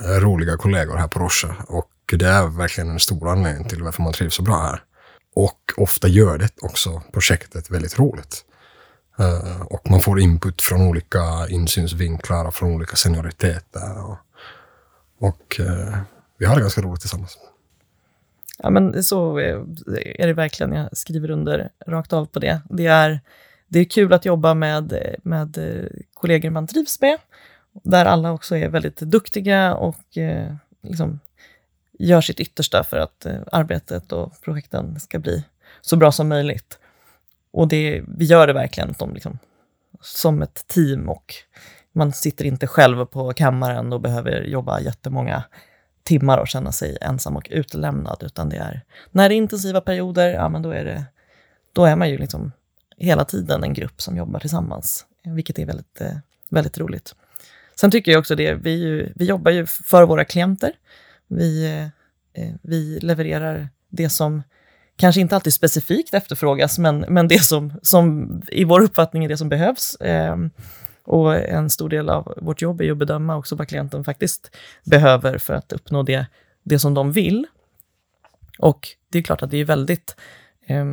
eh, 0.04 0.20
roliga 0.20 0.56
kollegor 0.56 0.96
här 0.96 1.08
på 1.08 1.18
Roche. 1.18 1.48
Och 1.68 1.90
det 2.12 2.26
är 2.26 2.46
verkligen 2.46 2.90
en 2.90 3.00
stor 3.00 3.28
anledning 3.28 3.68
till 3.68 3.82
varför 3.82 4.02
man 4.02 4.12
trivs 4.12 4.34
så 4.34 4.42
bra 4.42 4.62
här. 4.62 4.82
Och 5.34 5.60
ofta 5.76 6.08
gör 6.08 6.38
det 6.38 6.50
också 6.62 7.02
projektet 7.12 7.70
väldigt 7.70 7.98
roligt. 7.98 8.44
Eh, 9.20 9.60
och 9.62 9.90
man 9.90 10.00
får 10.00 10.20
input 10.20 10.62
från 10.62 10.80
olika 10.80 11.48
insynsvinklar 11.48 12.44
och 12.44 12.54
från 12.54 12.74
olika 12.74 12.96
senioriteter. 12.96 14.04
Och, 14.04 14.18
och 15.18 15.60
eh, 15.60 15.98
vi 16.38 16.46
har 16.46 16.54
det 16.54 16.60
ganska 16.60 16.80
roligt 16.80 17.00
tillsammans. 17.00 17.38
Ja, 18.58 18.70
men 18.70 19.02
så 19.02 19.38
eh, 19.38 19.58
är 19.94 20.26
det 20.26 20.32
verkligen. 20.32 20.72
Jag 20.72 20.96
skriver 20.96 21.30
under 21.30 21.70
rakt 21.86 22.12
av 22.12 22.26
på 22.26 22.38
det. 22.38 22.60
Det 22.70 22.86
är, 22.86 23.20
det 23.68 23.78
är 23.78 23.84
kul 23.84 24.12
att 24.12 24.24
jobba 24.24 24.54
med, 24.54 25.16
med 25.22 25.58
kollegor 26.14 26.50
man 26.50 26.66
trivs 26.66 27.00
med, 27.00 27.18
där 27.72 28.04
alla 28.04 28.32
också 28.32 28.56
är 28.56 28.68
väldigt 28.68 28.96
duktiga 28.96 29.74
och 29.74 30.18
eh, 30.18 30.54
liksom 30.82 31.20
gör 31.98 32.20
sitt 32.20 32.40
yttersta 32.40 32.84
för 32.84 32.96
att 32.96 33.26
eh, 33.26 33.40
arbetet 33.52 34.12
och 34.12 34.32
projekten 34.40 35.00
ska 35.00 35.18
bli 35.18 35.44
så 35.80 35.96
bra 35.96 36.12
som 36.12 36.28
möjligt. 36.28 36.78
Och 37.52 37.68
det, 37.68 38.02
vi 38.18 38.24
gör 38.24 38.46
det 38.46 38.52
verkligen 38.52 38.94
som, 38.94 39.14
liksom, 39.14 39.38
som 40.00 40.42
ett 40.42 40.64
team 40.66 41.08
och 41.08 41.34
man 41.92 42.12
sitter 42.12 42.44
inte 42.44 42.66
själv 42.66 43.04
på 43.04 43.32
kammaren 43.32 43.92
och 43.92 44.00
behöver 44.00 44.42
jobba 44.42 44.80
jättemånga 44.80 45.44
timmar 46.02 46.38
och 46.38 46.48
känna 46.48 46.72
sig 46.72 46.98
ensam 47.00 47.36
och 47.36 47.48
utlämnad, 47.50 48.22
utan 48.22 48.48
det 48.48 48.56
är 48.56 48.84
när 49.10 49.28
det 49.28 49.34
är 49.34 49.36
intensiva 49.36 49.80
perioder, 49.80 50.28
ja 50.28 50.48
men 50.48 50.62
då 50.62 50.70
är 50.70 50.84
det, 50.84 51.04
då 51.72 51.84
är 51.84 51.96
man 51.96 52.10
ju 52.10 52.18
liksom 52.18 52.52
hela 52.96 53.24
tiden 53.24 53.64
en 53.64 53.74
grupp 53.74 54.02
som 54.02 54.16
jobbar 54.16 54.40
tillsammans, 54.40 55.06
vilket 55.24 55.58
är 55.58 55.66
väldigt, 55.66 56.00
eh, 56.00 56.16
väldigt 56.50 56.78
roligt. 56.78 57.14
Sen 57.74 57.90
tycker 57.90 58.12
jag 58.12 58.18
också 58.18 58.34
det, 58.34 58.54
vi, 58.54 58.70
ju, 58.70 59.12
vi 59.16 59.24
jobbar 59.24 59.50
ju 59.50 59.66
för 59.66 60.06
våra 60.06 60.24
klienter. 60.24 60.72
Vi, 61.26 61.64
eh, 61.64 61.82
eh, 62.44 62.54
vi 62.62 62.98
levererar 63.00 63.68
det 63.88 64.10
som 64.10 64.42
kanske 65.00 65.20
inte 65.20 65.34
alltid 65.34 65.52
specifikt 65.54 66.14
efterfrågas, 66.14 66.78
men, 66.78 67.04
men 67.08 67.28
det 67.28 67.38
som, 67.38 67.72
som 67.82 68.28
i 68.48 68.64
vår 68.64 68.80
uppfattning 68.80 69.24
är 69.24 69.28
det 69.28 69.36
som 69.36 69.48
behövs. 69.48 69.94
Eh, 69.94 70.36
och 71.04 71.36
en 71.36 71.70
stor 71.70 71.88
del 71.88 72.10
av 72.10 72.34
vårt 72.36 72.62
jobb 72.62 72.80
är 72.80 72.84
ju 72.84 72.92
att 72.92 72.98
bedöma 72.98 73.36
också 73.36 73.56
vad 73.56 73.68
klienten 73.68 74.04
faktiskt 74.04 74.56
behöver 74.84 75.38
för 75.38 75.54
att 75.54 75.72
uppnå 75.72 76.02
det, 76.02 76.26
det 76.62 76.78
som 76.78 76.94
de 76.94 77.12
vill. 77.12 77.46
Och 78.58 78.88
det 79.12 79.18
är 79.18 79.22
klart 79.22 79.42
att 79.42 79.50
det 79.50 79.58
är 79.58 79.64
väldigt, 79.64 80.16
eh, 80.66 80.84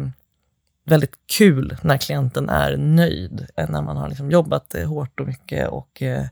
väldigt 0.86 1.16
kul 1.38 1.78
när 1.82 1.98
klienten 1.98 2.50
är 2.50 2.78
nöjd, 2.78 3.48
eh, 3.56 3.70
när 3.70 3.82
man 3.82 3.98
har 3.98 4.10
liksom 4.10 4.32
jobbat 4.32 4.76
eh, 4.76 4.88
hårt 4.88 5.20
och 5.20 5.28
mycket 5.28 5.68
och 5.68 6.02
eh, 6.02 6.26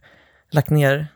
lagt 0.52 0.70
ner 0.70 1.08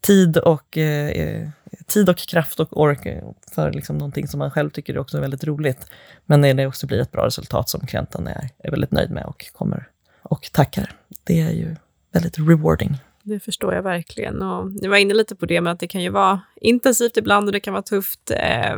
tid 0.00 0.38
och, 0.38 0.78
eh, 0.78 1.08
eh, 1.08 1.48
tid 1.86 2.08
och 2.08 2.16
kraft 2.16 2.60
och 2.60 2.80
ork 2.80 3.22
för 3.54 3.72
liksom 3.72 3.98
någonting 3.98 4.28
som 4.28 4.38
man 4.38 4.50
själv 4.50 4.70
tycker 4.70 4.98
också 4.98 5.16
är 5.16 5.20
väldigt 5.20 5.44
roligt. 5.44 5.90
Men 6.24 6.40
när 6.40 6.54
det 6.54 6.66
också 6.66 6.86
blir 6.86 7.00
ett 7.00 7.12
bra 7.12 7.26
resultat 7.26 7.68
som 7.68 7.86
klienten 7.86 8.26
är, 8.26 8.48
är 8.58 8.70
väldigt 8.70 8.92
nöjd 8.92 9.10
med 9.10 9.24
och 9.24 9.46
kommer 9.52 9.88
och 10.22 10.50
tackar. 10.52 10.92
Det 11.24 11.40
är 11.40 11.50
ju 11.50 11.76
väldigt 12.12 12.38
rewarding. 12.38 12.96
Det 13.22 13.40
förstår 13.40 13.74
jag 13.74 13.82
verkligen. 13.82 14.42
Och 14.42 14.70
jag 14.80 14.90
var 14.90 14.96
inne 14.96 15.14
lite 15.14 15.36
på 15.36 15.46
det 15.46 15.60
med 15.60 15.72
att 15.72 15.80
det 15.80 15.86
kan 15.86 16.02
ju 16.02 16.10
vara 16.10 16.40
intensivt 16.60 17.16
ibland 17.16 17.46
och 17.46 17.52
det 17.52 17.60
kan 17.60 17.72
vara 17.72 17.82
tufft. 17.82 18.30
Eh, 18.30 18.76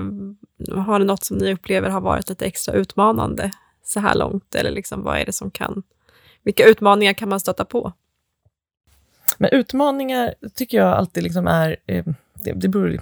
har 0.75 0.99
det 0.99 1.05
något 1.05 1.25
som 1.25 1.37
ni 1.39 1.53
upplever 1.53 1.91
har 1.91 2.01
varit 2.01 2.29
lite 2.29 2.47
extra 2.47 2.75
utmanande 2.75 3.51
så 3.85 4.01
här 4.01 4.15
långt? 4.15 4.55
Eller 4.55 4.71
liksom, 4.71 5.03
vad 5.03 5.19
är 5.19 5.27
det 5.27 5.33
som 5.33 5.51
kan... 5.51 5.83
Vilka 6.43 6.65
utmaningar 6.65 7.13
kan 7.13 7.29
man 7.29 7.41
stöta 7.41 7.65
på? 7.65 7.93
Men 9.39 9.51
utmaningar 9.53 10.35
tycker 10.55 10.79
jag 10.79 10.89
alltid 10.89 11.23
liksom 11.23 11.47
är, 11.47 11.77
eh, 11.87 12.05
det, 12.35 12.53
det 12.53 12.69
beror, 12.69 13.01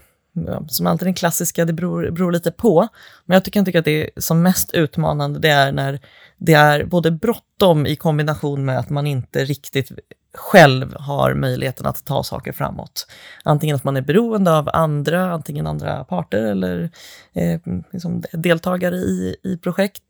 som 0.69 0.87
alltid 0.87 1.07
den 1.07 1.15
klassiska, 1.15 1.65
det 1.65 1.73
beror, 1.73 2.11
beror 2.11 2.33
lite 2.33 2.51
på. 2.51 2.89
Men 3.25 3.35
jag 3.35 3.45
tycker, 3.45 3.63
tycka 3.63 3.79
att 3.79 3.85
det 3.85 4.03
är 4.03 4.21
som 4.21 4.43
mest 4.43 4.75
utmanande, 4.75 5.39
det 5.39 5.49
är 5.49 5.73
när 5.73 6.01
det 6.37 6.53
är 6.53 6.85
både 6.85 7.11
bråttom 7.11 7.87
i 7.87 7.97
kombination 7.97 8.65
med 8.65 8.79
att 8.79 8.91
man 8.91 9.07
inte 9.07 9.45
riktigt 9.45 9.93
själv 10.35 10.97
har 10.99 11.35
möjligheten 11.35 11.87
att 11.87 12.05
ta 12.05 12.23
saker 12.23 12.53
framåt. 12.53 13.07
Antingen 13.45 13.77
att 13.77 13.85
man 13.85 13.97
är 13.97 14.01
beroende 14.01 14.53
av 14.53 14.71
andra, 14.73 15.33
antingen 15.33 15.67
andra 15.67 16.05
parter 16.05 16.43
eller 16.43 16.91
eh, 17.33 17.61
liksom 17.93 18.23
deltagare 18.33 18.97
i, 18.97 19.37
i 19.43 19.57
projekt, 19.57 20.03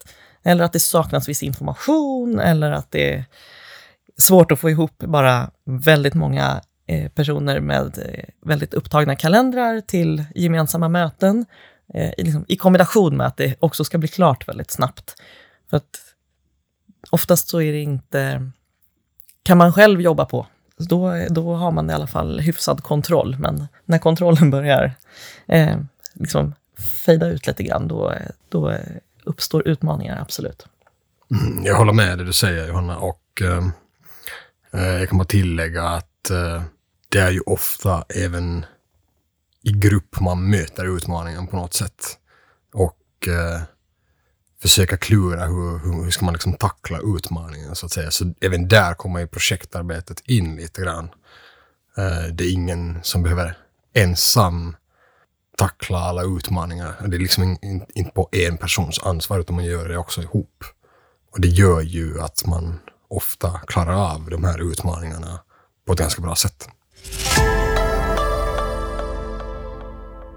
eller 0.43 0.65
att 0.65 0.73
det 0.73 0.81
saknas 0.81 1.29
viss 1.29 1.43
information, 1.43 2.41
eller 2.41 2.73
att 2.73 2.91
det 2.91 3.25
svårt 4.19 4.53
att 4.53 4.59
få 4.61 4.71
ihop 4.71 4.99
bara 4.99 5.51
väldigt 5.65 6.15
många 6.15 6.61
eh, 6.87 7.09
personer 7.09 7.61
med 7.61 7.99
eh, 7.99 8.25
väldigt 8.43 8.75
upptagna 8.75 9.17
kalendrar 9.17 9.81
till 9.81 10.25
gemensamma 10.35 10.89
möten, 10.89 11.47
eh, 11.95 12.11
i, 12.19 12.23
liksom, 12.23 12.45
i 12.49 12.57
kombination 12.57 13.17
med 13.17 13.27
att 13.27 13.37
det 13.37 13.55
också 13.61 13.85
ska 13.85 13.99
bli 13.99 14.09
klart 14.09 14.49
väldigt 14.49 14.71
snabbt. 14.71 15.15
För 15.71 15.77
att 15.77 15.99
oftast 17.11 17.49
så 17.49 17.61
är 17.61 17.73
det 17.73 17.81
inte, 17.81 18.51
kan 19.43 19.59
man 19.59 19.73
själv 19.73 20.01
jobba 20.01 20.25
på, 20.25 20.47
då, 20.79 21.13
då 21.31 21.55
har 21.55 21.71
man 21.71 21.91
i 21.91 21.93
alla 21.93 22.07
fall 22.07 22.41
hyfsad 22.41 22.83
kontroll, 22.83 23.37
men 23.39 23.69
när 23.85 23.99
kontrollen 23.99 24.51
börjar 24.51 24.95
eh, 25.47 25.77
liksom 26.13 26.55
fejda 27.05 27.27
ut 27.27 27.47
lite 27.47 27.63
grann, 27.63 27.89
då, 27.89 28.15
då 28.49 28.71
eh, 28.71 28.81
uppstår 29.25 29.69
utmaningar, 29.69 30.21
absolut. 30.21 30.67
Mm, 31.31 31.65
Jag 31.65 31.77
håller 31.77 31.93
med 31.93 32.19
det 32.19 32.25
du 32.25 32.33
säger 32.33 32.69
Johanna 32.69 32.99
och 32.99 33.43
eh, 33.43 33.67
Eh, 34.71 34.87
jag 34.99 35.09
kan 35.09 35.19
bara 35.19 35.25
tillägga 35.25 35.83
att 35.89 36.31
eh, 36.31 36.63
det 37.09 37.19
är 37.19 37.31
ju 37.31 37.41
ofta 37.41 38.05
även 38.09 38.67
i 39.63 39.73
grupp 39.73 40.21
man 40.21 40.51
möter 40.51 40.97
utmaningen 40.97 41.47
på 41.47 41.57
något 41.57 41.75
sätt. 41.75 42.19
Och 42.75 43.29
eh, 43.29 43.61
försöka 44.63 44.97
klura 44.97 45.45
hur, 45.45 45.79
hur, 45.79 46.05
hur 46.05 46.11
ska 46.11 46.25
man 46.25 46.35
liksom 46.35 46.53
tackla 46.53 46.99
utmaningen 47.17 47.75
så 47.75 47.87
att 47.87 47.93
säga. 47.93 48.11
Så 48.11 48.35
även 48.41 48.69
där 48.69 48.95
kommer 48.95 49.21
ju 49.21 49.27
projektarbetet 49.27 50.21
in 50.21 50.57
lite 50.57 50.83
grann. 50.83 51.09
Eh, 51.99 52.33
det 52.33 52.45
är 52.45 52.53
ingen 52.53 52.99
som 53.03 53.23
behöver 53.23 53.59
ensam 53.93 54.77
tackla 55.57 55.99
alla 55.99 56.23
utmaningar. 56.23 56.97
Det 57.07 57.17
är 57.17 57.21
liksom 57.21 57.43
in- 57.45 57.59
in- 57.63 57.87
inte 57.95 58.11
på 58.11 58.29
en 58.33 58.57
persons 58.57 58.99
ansvar 59.03 59.39
utan 59.39 59.57
man 59.57 59.65
gör 59.65 59.89
det 59.89 59.99
också 59.99 60.23
ihop. 60.23 60.65
Och 61.33 61.41
det 61.41 61.49
gör 61.49 61.81
ju 61.81 62.21
att 62.21 62.47
man 62.47 62.79
ofta 63.09 63.51
klarar 63.67 64.13
av 64.15 64.31
de 64.31 64.45
här 64.45 64.73
utmaningarna 64.73 65.41
på 65.87 65.93
ett 65.93 65.99
ganska 65.99 66.23
bra 66.23 66.35
sätt. 66.35 66.69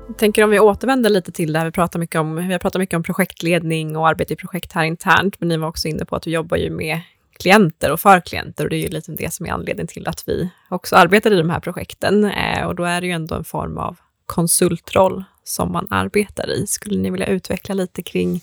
Jag 0.07 0.17
tänker 0.17 0.43
om 0.43 0.49
vi 0.49 0.59
återvänder 0.59 1.09
lite 1.09 1.31
till 1.31 1.53
det 1.53 1.59
här, 1.59 1.65
vi 1.65 1.71
pratar 1.71 1.99
mycket 1.99 2.21
om, 2.21 2.35
vi 2.35 2.51
har 2.51 2.59
pratat 2.59 2.79
mycket 2.79 2.95
om 2.95 3.03
projektledning 3.03 3.97
och 3.97 4.07
arbete 4.07 4.33
i 4.33 4.35
projekt 4.35 4.73
här 4.73 4.83
internt, 4.83 5.35
men 5.39 5.49
ni 5.49 5.57
var 5.57 5.67
också 5.67 5.87
inne 5.87 6.05
på 6.05 6.15
att 6.15 6.23
du 6.23 6.31
jobbar 6.31 6.57
ju 6.57 6.69
med 6.69 7.01
klienter 7.39 7.91
och 7.91 7.99
för 7.99 8.19
klienter 8.19 8.63
och 8.63 8.69
det 8.69 8.75
är 8.75 8.81
ju 8.81 8.87
lite 8.87 9.11
det 9.11 9.33
som 9.33 9.45
är 9.45 9.51
anledningen 9.51 9.87
till 9.87 10.07
att 10.07 10.23
vi 10.27 10.49
också 10.69 10.95
arbetar 10.95 11.31
i 11.31 11.37
de 11.37 11.49
här 11.49 11.59
projekten. 11.59 12.25
Eh, 12.25 12.65
och 12.65 12.75
då 12.75 12.83
är 12.83 13.01
det 13.01 13.07
ju 13.07 13.13
ändå 13.13 13.35
en 13.35 13.43
form 13.43 13.77
av 13.77 13.97
konsultroll 14.25 15.23
som 15.43 15.71
man 15.71 15.87
arbetar 15.89 16.49
i. 16.49 16.67
Skulle 16.67 16.99
ni 16.99 17.09
vilja 17.09 17.27
utveckla 17.27 17.75
lite 17.75 18.03
kring 18.03 18.41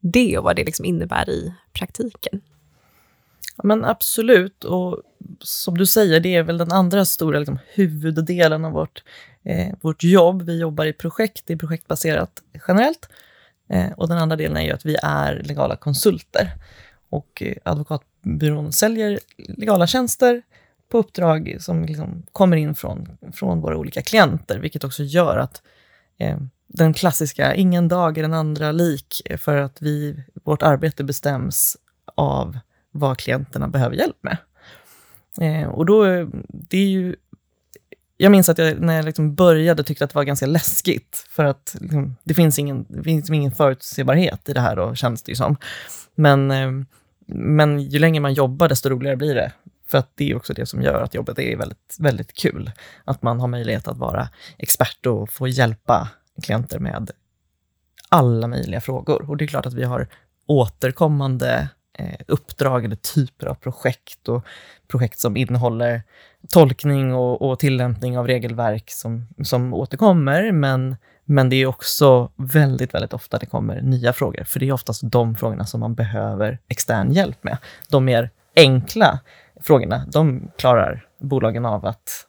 det 0.00 0.38
och 0.38 0.44
vad 0.44 0.56
det 0.56 0.64
liksom 0.64 0.84
innebär 0.84 1.30
i 1.30 1.54
praktiken? 1.72 2.40
Ja, 3.62 3.66
men 3.66 3.84
absolut, 3.84 4.64
och 4.64 5.02
som 5.40 5.78
du 5.78 5.86
säger, 5.86 6.20
det 6.20 6.34
är 6.34 6.42
väl 6.42 6.58
den 6.58 6.72
andra 6.72 7.04
stora 7.04 7.38
liksom, 7.38 7.58
huvuddelen 7.74 8.64
av 8.64 8.72
vårt, 8.72 9.02
eh, 9.44 9.74
vårt 9.80 10.02
jobb. 10.02 10.42
Vi 10.42 10.60
jobbar 10.60 10.84
i 10.84 10.92
projekt, 10.92 11.42
det 11.46 11.52
är 11.52 11.56
projektbaserat 11.56 12.42
generellt. 12.68 13.08
Eh, 13.68 13.92
och 13.92 14.08
den 14.08 14.18
andra 14.18 14.36
delen 14.36 14.56
är 14.56 14.62
ju 14.62 14.70
att 14.70 14.84
vi 14.84 14.96
är 15.02 15.42
legala 15.42 15.76
konsulter. 15.76 16.50
Och 17.10 17.42
eh, 17.42 17.56
advokatbyrån 17.64 18.72
säljer 18.72 19.20
legala 19.36 19.86
tjänster 19.86 20.42
på 20.88 20.98
uppdrag 20.98 21.56
som 21.60 21.84
liksom 21.84 22.22
kommer 22.32 22.56
in 22.56 22.74
från, 22.74 23.18
från 23.32 23.60
våra 23.60 23.76
olika 23.76 24.02
klienter, 24.02 24.58
vilket 24.58 24.84
också 24.84 25.02
gör 25.02 25.36
att 25.38 25.62
eh, 26.18 26.38
den 26.66 26.94
klassiska, 26.94 27.54
ingen 27.54 27.88
dag 27.88 28.18
är 28.18 28.22
den 28.22 28.34
andra 28.34 28.72
lik, 28.72 29.22
eh, 29.24 29.36
för 29.38 29.56
att 29.56 29.82
vi, 29.82 30.24
vårt 30.44 30.62
arbete 30.62 31.04
bestäms 31.04 31.76
av 32.14 32.58
vad 32.90 33.18
klienterna 33.18 33.68
behöver 33.68 33.96
hjälp 33.96 34.16
med. 34.20 34.36
Eh, 35.40 35.68
och 35.68 35.86
då, 35.86 36.04
det 36.48 36.78
är 36.78 36.88
ju 36.88 37.16
jag 38.16 38.32
minns 38.32 38.48
att 38.48 38.58
jag 38.58 38.80
när 38.80 38.96
jag 38.96 39.04
liksom 39.04 39.34
började 39.34 39.84
tyckte 39.84 40.04
att 40.04 40.10
det 40.10 40.16
var 40.16 40.24
ganska 40.24 40.46
läskigt, 40.46 41.26
för 41.30 41.44
att 41.44 41.76
liksom, 41.80 42.16
det 42.24 42.34
finns 42.34 42.58
ingen, 42.58 42.86
det 42.88 43.02
finns 43.02 43.22
liksom 43.22 43.34
ingen 43.34 43.52
förutsebarhet 43.52 44.48
i 44.48 44.52
det 44.52 44.60
här, 44.60 44.76
då, 44.76 44.94
känns 44.94 45.22
det 45.22 45.32
ju 45.32 45.36
som. 45.36 45.56
Men, 46.14 46.50
eh, 46.50 46.70
men 47.26 47.80
ju 47.80 47.98
längre 47.98 48.20
man 48.20 48.34
jobbar, 48.34 48.68
desto 48.68 48.88
roligare 48.88 49.16
blir 49.16 49.34
det. 49.34 49.52
För 49.88 49.98
att 49.98 50.10
det 50.14 50.30
är 50.30 50.36
också 50.36 50.54
det 50.54 50.66
som 50.66 50.82
gör 50.82 51.02
att 51.02 51.14
jobbet 51.14 51.38
är 51.38 51.56
väldigt, 51.56 51.96
väldigt 51.98 52.32
kul. 52.32 52.70
Att 53.04 53.22
man 53.22 53.40
har 53.40 53.48
möjlighet 53.48 53.88
att 53.88 53.98
vara 53.98 54.28
expert 54.58 55.06
och 55.06 55.30
få 55.30 55.48
hjälpa 55.48 56.08
klienter 56.42 56.78
med 56.78 57.10
alla 58.08 58.46
möjliga 58.46 58.80
frågor. 58.80 59.30
Och 59.30 59.36
det 59.36 59.44
är 59.44 59.46
klart 59.46 59.66
att 59.66 59.74
vi 59.74 59.84
har 59.84 60.08
återkommande 60.46 61.68
Eh, 61.98 62.20
uppdrag 62.28 62.84
eller 62.84 62.96
typer 62.96 63.46
av 63.46 63.54
projekt 63.54 64.28
och 64.28 64.44
projekt 64.88 65.18
som 65.18 65.36
innehåller 65.36 66.02
tolkning 66.48 67.14
och, 67.14 67.42
och 67.42 67.58
tillämpning 67.58 68.18
av 68.18 68.26
regelverk 68.26 68.84
som, 68.90 69.26
som 69.44 69.74
återkommer. 69.74 70.52
Men, 70.52 70.96
men 71.24 71.48
det 71.48 71.56
är 71.56 71.66
också 71.66 72.30
väldigt, 72.36 72.94
väldigt 72.94 73.12
ofta 73.12 73.38
det 73.38 73.46
kommer 73.46 73.80
nya 73.82 74.12
frågor, 74.12 74.44
för 74.44 74.60
det 74.60 74.68
är 74.68 74.72
oftast 74.72 75.02
de 75.04 75.36
frågorna 75.36 75.66
som 75.66 75.80
man 75.80 75.94
behöver 75.94 76.58
extern 76.68 77.12
hjälp 77.12 77.44
med. 77.44 77.58
De 77.88 78.04
mer 78.04 78.30
enkla 78.56 79.20
frågorna, 79.60 80.04
de 80.12 80.50
klarar 80.56 81.06
bolagen 81.18 81.66
av 81.66 81.86
att 81.86 82.26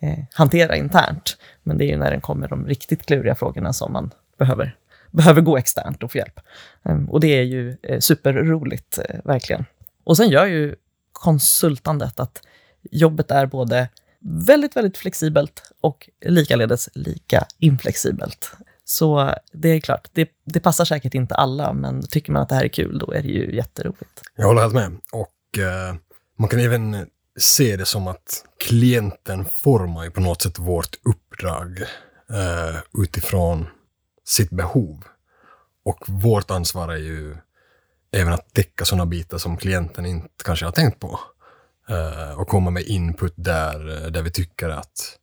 eh, 0.00 0.18
hantera 0.32 0.76
internt. 0.76 1.36
Men 1.62 1.78
det 1.78 1.84
är 1.84 1.88
ju 1.88 1.96
när 1.96 2.10
det 2.10 2.20
kommer 2.20 2.48
de 2.48 2.66
riktigt 2.66 3.06
kluriga 3.06 3.34
frågorna 3.34 3.72
som 3.72 3.92
man 3.92 4.10
behöver, 4.38 4.76
behöver 5.12 5.40
gå 5.40 5.56
externt 5.56 6.02
och 6.02 6.12
få 6.12 6.18
hjälp. 6.18 6.40
Ehm, 6.84 7.10
och 7.10 7.20
det 7.20 7.38
är 7.38 7.42
ju 7.42 7.76
eh, 7.82 8.00
superroligt, 8.00 8.98
eh, 8.98 9.20
verkligen. 9.24 9.64
Och 10.04 10.16
sen 10.16 10.28
gör 10.28 10.46
ju 10.46 10.74
konsultandet 11.12 12.20
att 12.20 12.42
jobbet 12.90 13.30
är 13.30 13.46
både 13.46 13.88
väldigt, 14.20 14.76
väldigt 14.76 14.96
flexibelt 14.96 15.62
och 15.80 16.08
likaledes 16.26 16.88
lika 16.94 17.46
inflexibelt. 17.58 18.52
Så 18.84 19.34
det 19.52 19.68
är 19.68 19.80
klart, 19.80 20.08
det, 20.12 20.28
det, 20.44 20.60
passar 20.60 20.84
säkert 20.84 21.14
inte 21.14 21.34
alla, 21.34 21.72
men 21.72 22.02
tycker 22.02 22.32
man 22.32 22.42
att 22.42 22.48
det 22.48 22.54
här 22.54 22.64
är 22.64 22.68
kul, 22.68 22.98
då 22.98 23.12
är 23.12 23.22
det 23.22 23.28
ju 23.28 23.56
jätteroligt. 23.56 24.22
Jag 24.36 24.46
håller 24.46 24.60
helt 24.60 24.74
med. 24.74 24.92
Och 25.12 25.58
eh, 25.58 25.94
man 26.38 26.48
kan 26.48 26.60
även 26.60 27.06
se 27.40 27.76
det 27.76 27.84
som 27.84 28.08
att 28.08 28.44
klienten 28.58 29.44
formar 29.44 30.04
ju 30.04 30.10
på 30.10 30.20
något 30.20 30.42
sätt 30.42 30.58
vårt 30.58 30.98
uppdrag 31.04 31.80
eh, 32.30 33.02
utifrån 33.02 33.66
sitt 34.32 34.50
behov. 34.50 35.04
Och 35.84 36.04
vårt 36.08 36.50
ansvar 36.50 36.88
är 36.88 36.96
ju 36.96 37.36
även 38.12 38.32
att 38.32 38.54
täcka 38.54 38.84
sådana 38.84 39.06
bitar 39.06 39.38
som 39.38 39.56
klienten 39.56 40.06
inte 40.06 40.44
kanske 40.44 40.64
har 40.64 40.72
tänkt 40.72 41.00
på. 41.00 41.20
Uh, 41.90 42.40
och 42.40 42.48
komma 42.48 42.70
med 42.70 42.82
input 42.82 43.34
där, 43.36 44.04
eh, 44.04 44.10
där 44.10 44.22
vi 44.22 44.30
tycker 44.30 44.68
att 44.68 45.18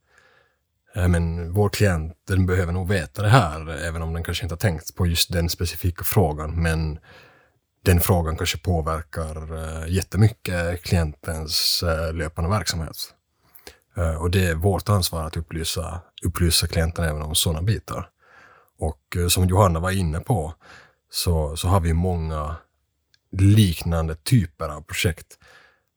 uh, 0.97 1.07
men 1.07 1.53
vår 1.53 1.69
klient 1.69 2.17
den 2.27 2.45
behöver 2.45 2.73
nog 2.73 2.89
veta 2.89 3.21
det 3.21 3.29
här, 3.29 3.69
även 3.69 4.01
om 4.01 4.13
den 4.13 4.23
kanske 4.23 4.43
inte 4.43 4.53
har 4.53 4.59
tänkt 4.59 4.95
på 4.95 5.07
just 5.07 5.33
den 5.33 5.49
specifika 5.49 6.03
frågan. 6.03 6.63
Men 6.63 6.99
den 7.81 7.99
frågan 7.99 8.37
kanske 8.37 8.57
påverkar 8.57 9.53
uh, 9.53 9.89
jättemycket 9.89 10.83
klientens 10.83 11.83
uh, 11.83 12.13
löpande 12.13 12.49
verksamhet. 12.49 12.95
Uh, 13.97 14.15
och 14.15 14.31
det 14.31 14.47
är 14.47 14.55
vårt 14.55 14.89
ansvar 14.89 15.23
att 15.23 15.37
upplysa, 15.37 16.01
upplysa 16.23 16.67
klienten 16.67 17.05
även 17.05 17.21
om 17.21 17.35
sådana 17.35 17.61
bitar. 17.61 18.09
Och 18.79 19.17
eh, 19.17 19.27
som 19.27 19.47
Johanna 19.47 19.79
var 19.79 19.91
inne 19.91 20.19
på 20.19 20.53
så, 21.11 21.55
så 21.57 21.67
har 21.67 21.79
vi 21.79 21.93
många 21.93 22.55
liknande 23.31 24.15
typer 24.15 24.69
av 24.69 24.81
projekt. 24.81 25.37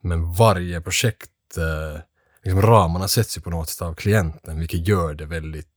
Men 0.02 0.32
varje 0.32 0.80
projekt, 0.80 1.30
eh, 1.56 2.00
liksom 2.44 2.62
ramarna 2.62 3.08
sätts 3.08 3.38
ju 3.38 3.40
på 3.40 3.50
något 3.50 3.68
sätt 3.68 3.82
av 3.82 3.94
klienten, 3.94 4.58
vilket 4.58 4.88
gör 4.88 5.14
det 5.14 5.26
väldigt 5.26 5.68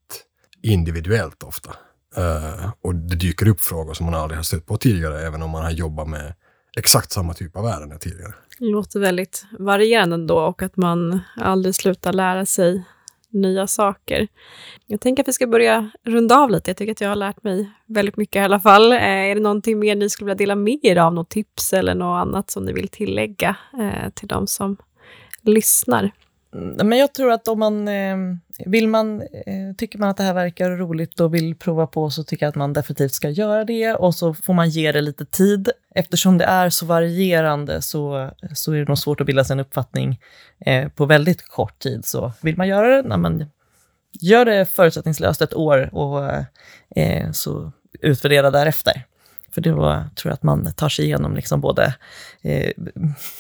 individuellt 0.61 1.43
ofta. 1.43 1.75
Eh, 2.17 2.71
och 2.81 2.95
det 2.95 3.15
dyker 3.15 3.47
upp 3.47 3.61
frågor 3.61 3.93
som 3.93 4.05
man 4.05 4.15
aldrig 4.15 4.37
har 4.37 4.43
stött 4.43 4.65
på 4.65 4.77
tidigare, 4.77 5.27
även 5.27 5.41
om 5.41 5.49
man 5.49 5.63
har 5.63 5.71
jobbat 5.71 6.07
med 6.07 6.33
exakt 6.77 7.11
samma 7.11 7.33
typ 7.33 7.55
av 7.55 7.65
ärenden 7.65 7.99
tidigare. 7.99 8.33
Det 8.59 8.65
låter 8.65 8.99
väldigt 8.99 9.45
varierande 9.59 10.13
ändå 10.13 10.35
och 10.39 10.61
att 10.61 10.77
man 10.77 11.19
aldrig 11.37 11.75
slutar 11.75 12.13
lära 12.13 12.45
sig 12.45 12.83
nya 13.35 13.67
saker. 13.67 14.27
Jag 14.85 15.01
tänker 15.01 15.23
att 15.23 15.27
vi 15.27 15.33
ska 15.33 15.47
börja 15.47 15.89
runda 16.03 16.35
av 16.35 16.49
lite. 16.51 16.69
Jag 16.69 16.77
tycker 16.77 16.91
att 16.91 17.01
jag 17.01 17.09
har 17.09 17.15
lärt 17.15 17.43
mig 17.43 17.69
väldigt 17.85 18.17
mycket 18.17 18.35
i 18.35 18.43
alla 18.43 18.59
fall. 18.59 18.91
Eh, 18.91 19.03
är 19.03 19.35
det 19.35 19.41
någonting 19.41 19.79
mer 19.79 19.95
ni 19.95 20.09
skulle 20.09 20.25
vilja 20.25 20.35
dela 20.35 20.55
med 20.55 20.79
er 20.83 20.95
av? 20.95 21.13
Något 21.13 21.29
tips 21.29 21.73
eller 21.73 21.95
något 21.95 22.21
annat 22.27 22.51
som 22.51 22.65
ni 22.65 22.73
vill 22.73 22.87
tillägga 22.87 23.55
eh, 23.79 24.09
till 24.13 24.27
de 24.27 24.47
som 24.47 24.77
lyssnar? 25.41 26.11
Mm, 26.55 26.89
men 26.89 26.97
jag 26.97 27.13
tror 27.13 27.31
att 27.31 27.47
om 27.47 27.59
man 27.59 27.87
ehm, 27.87 28.39
vill 28.65 28.87
man, 28.87 29.21
eh, 29.21 29.75
tycker 29.77 29.99
man 29.99 30.09
att 30.09 30.17
det 30.17 30.23
här 30.23 30.33
verkar 30.33 30.69
roligt 30.69 31.19
och 31.19 31.33
vill 31.33 31.55
prova 31.55 31.87
på 31.87 32.09
så 32.09 32.23
tycker 32.23 32.45
jag 32.45 32.49
att 32.49 32.55
man 32.55 32.73
definitivt 32.73 33.13
ska 33.13 33.29
göra 33.29 33.65
det 33.65 33.93
och 33.93 34.15
så 34.15 34.33
får 34.33 34.53
man 34.53 34.69
ge 34.69 34.91
det 34.91 35.01
lite 35.01 35.25
tid. 35.25 35.69
Eftersom 35.95 36.37
det 36.37 36.45
är 36.45 36.69
så 36.69 36.85
varierande 36.85 37.81
så, 37.81 38.29
så 38.53 38.71
är 38.71 38.77
det 38.77 38.87
nog 38.87 38.97
svårt 38.97 39.21
att 39.21 39.27
bilda 39.27 39.43
sig 39.43 39.53
en 39.53 39.59
uppfattning 39.59 40.19
eh, 40.59 40.89
på 40.89 41.05
väldigt 41.05 41.47
kort 41.47 41.79
tid. 41.79 42.05
Så 42.05 42.31
vill 42.41 42.57
man 42.57 42.67
göra 42.67 42.95
det, 42.95 43.07
när 43.07 43.17
man 43.17 43.45
gör 44.21 44.45
det 44.45 44.65
förutsättningslöst 44.65 45.41
ett 45.41 45.53
år 45.53 45.89
och 45.95 46.29
eh, 46.95 47.31
så 47.31 47.71
utvärdera 48.01 48.51
därefter. 48.51 49.05
För 49.55 49.61
då 49.61 49.73
tror 50.15 50.29
jag 50.29 50.33
att 50.33 50.43
man 50.43 50.73
tar 50.73 50.89
sig 50.89 51.05
igenom 51.05 51.35
liksom 51.35 51.61
både 51.61 51.95
eh, 52.41 52.71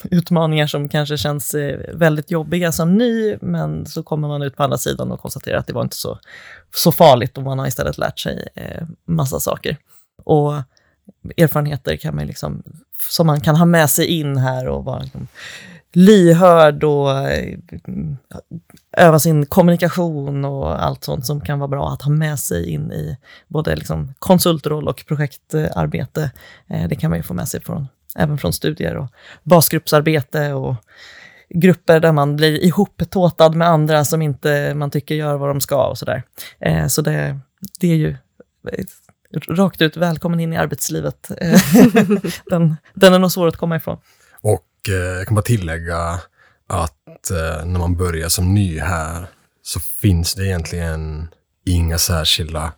utmaningar 0.03 0.67
som 0.67 0.89
kanske 0.89 1.17
känns 1.17 1.53
eh, 1.53 1.79
väldigt 1.93 2.31
jobbiga 2.31 2.71
som 2.71 2.97
ny, 2.97 3.37
men 3.41 3.85
så 3.85 4.03
kommer 4.03 4.27
man 4.27 4.41
ut 4.41 4.55
på 4.55 4.63
andra 4.63 4.77
sidan 4.77 5.11
och 5.11 5.19
konstaterar 5.19 5.57
att 5.57 5.67
det 5.67 5.73
var 5.73 5.81
inte 5.81 5.95
så, 5.95 6.19
så 6.75 6.91
farligt 6.91 7.37
och 7.37 7.43
man 7.43 7.59
har 7.59 7.67
istället 7.67 7.97
lärt 7.97 8.19
sig 8.19 8.47
eh, 8.55 8.83
massa 9.05 9.39
saker. 9.39 9.77
Och 10.23 10.53
erfarenheter 11.37 11.95
kan 11.95 12.15
man 12.15 12.27
liksom, 12.27 12.63
som 13.11 13.27
man 13.27 13.41
kan 13.41 13.55
ha 13.55 13.65
med 13.65 13.89
sig 13.89 14.05
in 14.05 14.37
här 14.37 14.67
och 14.67 14.85
vara 14.85 14.99
liksom, 14.99 15.27
lyhörd 15.93 16.83
och 16.83 17.11
eh, 17.11 17.57
öva 18.97 19.19
sin 19.19 19.45
kommunikation 19.45 20.45
och 20.45 20.83
allt 20.83 21.03
sånt 21.03 21.25
som 21.25 21.41
kan 21.41 21.59
vara 21.59 21.67
bra 21.67 21.89
att 21.89 22.01
ha 22.01 22.11
med 22.11 22.39
sig 22.39 22.69
in 22.69 22.91
i 22.91 23.17
både 23.47 23.75
liksom 23.75 24.13
konsultroll 24.19 24.87
och 24.87 25.03
projektarbete. 25.07 26.31
Eh, 26.69 26.87
det 26.87 26.95
kan 26.95 27.09
man 27.09 27.19
ju 27.19 27.23
få 27.23 27.33
med 27.33 27.47
sig 27.47 27.61
från, 27.61 27.87
även 28.15 28.37
från 28.37 28.53
studier 28.53 28.97
och 28.97 29.07
basgruppsarbete 29.43 30.53
och 30.53 30.75
grupper 31.49 31.99
där 31.99 32.11
man 32.11 32.35
blir 32.35 32.63
ihoptåtad 32.63 33.55
med 33.55 33.67
andra 33.67 34.05
som 34.05 34.21
inte 34.21 34.73
man 34.73 34.91
tycker 34.91 35.15
gör 35.15 35.37
vad 35.37 35.49
de 35.49 35.61
ska 35.61 35.87
och 35.87 35.97
sådär. 35.97 36.23
Eh, 36.59 36.87
så 36.87 37.01
det, 37.01 37.39
det 37.79 37.91
är 37.91 37.95
ju 37.95 38.09
eh, 38.71 38.85
rakt 39.49 39.81
ut 39.81 39.97
välkommen 39.97 40.39
in 40.39 40.53
i 40.53 40.57
arbetslivet. 40.57 41.27
den, 42.45 42.75
den 42.93 43.13
är 43.13 43.19
nog 43.19 43.31
svår 43.31 43.47
att 43.47 43.57
komma 43.57 43.75
ifrån. 43.75 43.97
Och 44.41 44.65
jag 44.87 45.27
kan 45.27 45.35
bara 45.35 45.41
tillägga 45.41 46.19
att 46.67 47.04
eh, 47.31 47.65
när 47.65 47.79
man 47.79 47.95
börjar 47.95 48.29
som 48.29 48.53
ny 48.53 48.79
här 48.79 49.27
så 49.63 49.79
finns 49.79 50.33
det 50.33 50.45
egentligen 50.45 51.27
inga 51.65 51.97
särskilda 51.97 52.73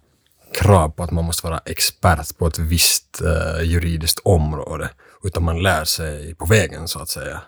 krav 0.53 0.89
på 0.89 1.03
att 1.03 1.12
man 1.12 1.25
måste 1.25 1.47
vara 1.47 1.62
expert 1.65 2.38
på 2.38 2.47
ett 2.47 2.60
visst 2.60 3.21
eh, 3.21 3.62
juridiskt 3.63 4.19
område, 4.23 4.89
utan 5.23 5.43
man 5.43 5.63
lär 5.63 5.83
sig 5.83 6.36
på 6.36 6.45
vägen 6.45 6.88
så 6.88 6.99
att 6.99 7.10
säga. 7.10 7.41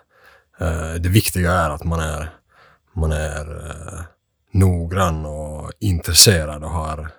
Eh, 0.60 0.94
det 0.94 1.08
viktiga 1.08 1.52
är 1.52 1.70
att 1.70 1.84
man 1.84 2.00
är, 2.00 2.30
man 2.92 3.12
är 3.12 3.70
eh, 3.70 4.00
noggrann 4.52 5.26
och 5.26 5.72
intresserad 5.80 6.64
och 6.64 6.70
har 6.70 7.10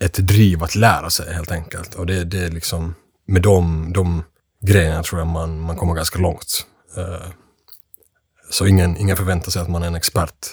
ett 0.00 0.14
driv 0.14 0.62
att 0.62 0.74
lära 0.74 1.10
sig 1.10 1.34
helt 1.34 1.50
enkelt. 1.50 1.94
Och 1.94 2.06
det, 2.06 2.24
det 2.24 2.38
är 2.38 2.50
liksom 2.50 2.94
med 3.26 3.42
de, 3.42 3.92
de 3.92 4.22
grejerna 4.60 5.02
tror 5.02 5.20
jag 5.20 5.28
man, 5.28 5.60
man 5.60 5.76
kommer 5.76 5.94
ganska 5.94 6.18
långt. 6.18 6.66
Eh, 6.96 7.28
Eh, 8.50 8.52
så 8.52 8.66
ingen, 8.66 8.96
ingen 8.96 9.16
förväntar 9.16 9.50
sig 9.50 9.62
att 9.62 9.68
man 9.68 9.82
är 9.82 9.86
en 9.86 9.94
expert 9.94 10.46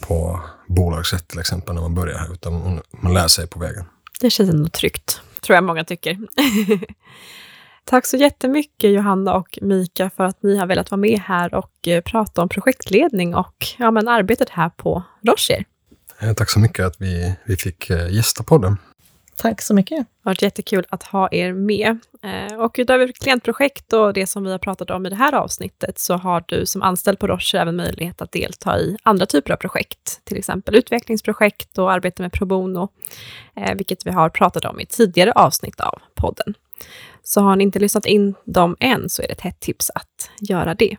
på 0.00 0.40
bolagsrätt 0.66 1.28
till 1.28 1.38
exempel 1.40 1.74
när 1.74 1.82
man 1.82 1.94
börjar 1.94 2.18
här, 2.18 2.32
utan 2.32 2.80
man 2.90 3.14
lär 3.14 3.28
sig 3.28 3.46
på 3.46 3.58
vägen. 3.58 3.84
Det 4.20 4.30
känns 4.30 4.50
ändå 4.50 4.68
tryggt, 4.68 5.20
tror 5.40 5.54
jag 5.54 5.64
många 5.64 5.84
tycker. 5.84 6.18
Tack 7.84 8.06
så 8.06 8.16
jättemycket 8.16 8.90
Johanna 8.90 9.34
och 9.34 9.58
Mika 9.62 10.10
för 10.16 10.24
att 10.24 10.42
ni 10.42 10.56
har 10.56 10.66
velat 10.66 10.90
vara 10.90 11.00
med 11.00 11.20
här 11.20 11.54
och 11.54 11.88
eh, 11.88 12.00
prata 12.00 12.42
om 12.42 12.48
projektledning 12.48 13.34
och 13.34 13.66
ja, 13.78 13.90
men 13.90 14.08
arbetet 14.08 14.50
här 14.50 14.68
på 14.68 15.02
Rocher. 15.22 15.64
Eh, 16.18 16.34
tack 16.34 16.50
så 16.50 16.60
mycket 16.60 16.86
att 16.86 16.96
vi, 16.98 17.34
vi 17.44 17.56
fick 17.56 17.90
gästa 17.90 18.42
podden. 18.42 18.76
Tack 19.36 19.62
så 19.62 19.74
mycket. 19.74 19.98
Det 19.98 20.04
har 20.22 20.30
varit 20.30 20.42
jättekul 20.42 20.84
att 20.88 21.02
ha 21.02 21.28
er 21.32 21.52
med. 21.52 21.98
Eh, 22.22 22.54
och 22.54 22.74
utöver 22.78 23.12
klientprojekt 23.12 23.92
och 23.92 24.12
det 24.12 24.26
som 24.26 24.44
vi 24.44 24.50
har 24.50 24.58
pratat 24.58 24.90
om 24.90 25.06
i 25.06 25.10
det 25.10 25.16
här 25.16 25.34
avsnittet 25.34 25.98
så 25.98 26.14
har 26.14 26.44
du 26.46 26.66
som 26.66 26.82
anställd 26.82 27.18
på 27.18 27.26
Roche 27.26 27.58
även 27.58 27.76
möjlighet 27.76 28.22
att 28.22 28.32
delta 28.32 28.78
i 28.78 28.96
andra 29.02 29.26
typer 29.26 29.52
av 29.52 29.56
projekt, 29.56 30.20
till 30.24 30.36
exempel 30.36 30.76
utvecklingsprojekt 30.76 31.78
och 31.78 31.92
arbete 31.92 32.22
med 32.22 32.32
pro 32.32 32.46
bono, 32.46 32.88
eh, 33.56 33.74
vilket 33.74 34.06
vi 34.06 34.10
har 34.10 34.28
pratat 34.28 34.64
om 34.64 34.80
i 34.80 34.86
tidigare 34.86 35.32
avsnitt 35.32 35.80
av 35.80 35.98
podden. 36.14 36.54
Så 37.22 37.40
har 37.40 37.56
ni 37.56 37.64
inte 37.64 37.78
lyssnat 37.78 38.06
in 38.06 38.34
dem 38.44 38.76
än 38.80 39.08
så 39.08 39.22
är 39.22 39.26
det 39.26 39.32
ett 39.32 39.40
hett 39.40 39.60
tips 39.60 39.90
att 39.94 40.30
göra 40.40 40.74
det. 40.74 40.96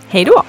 Hej 0.08 0.24
då! 0.24 0.42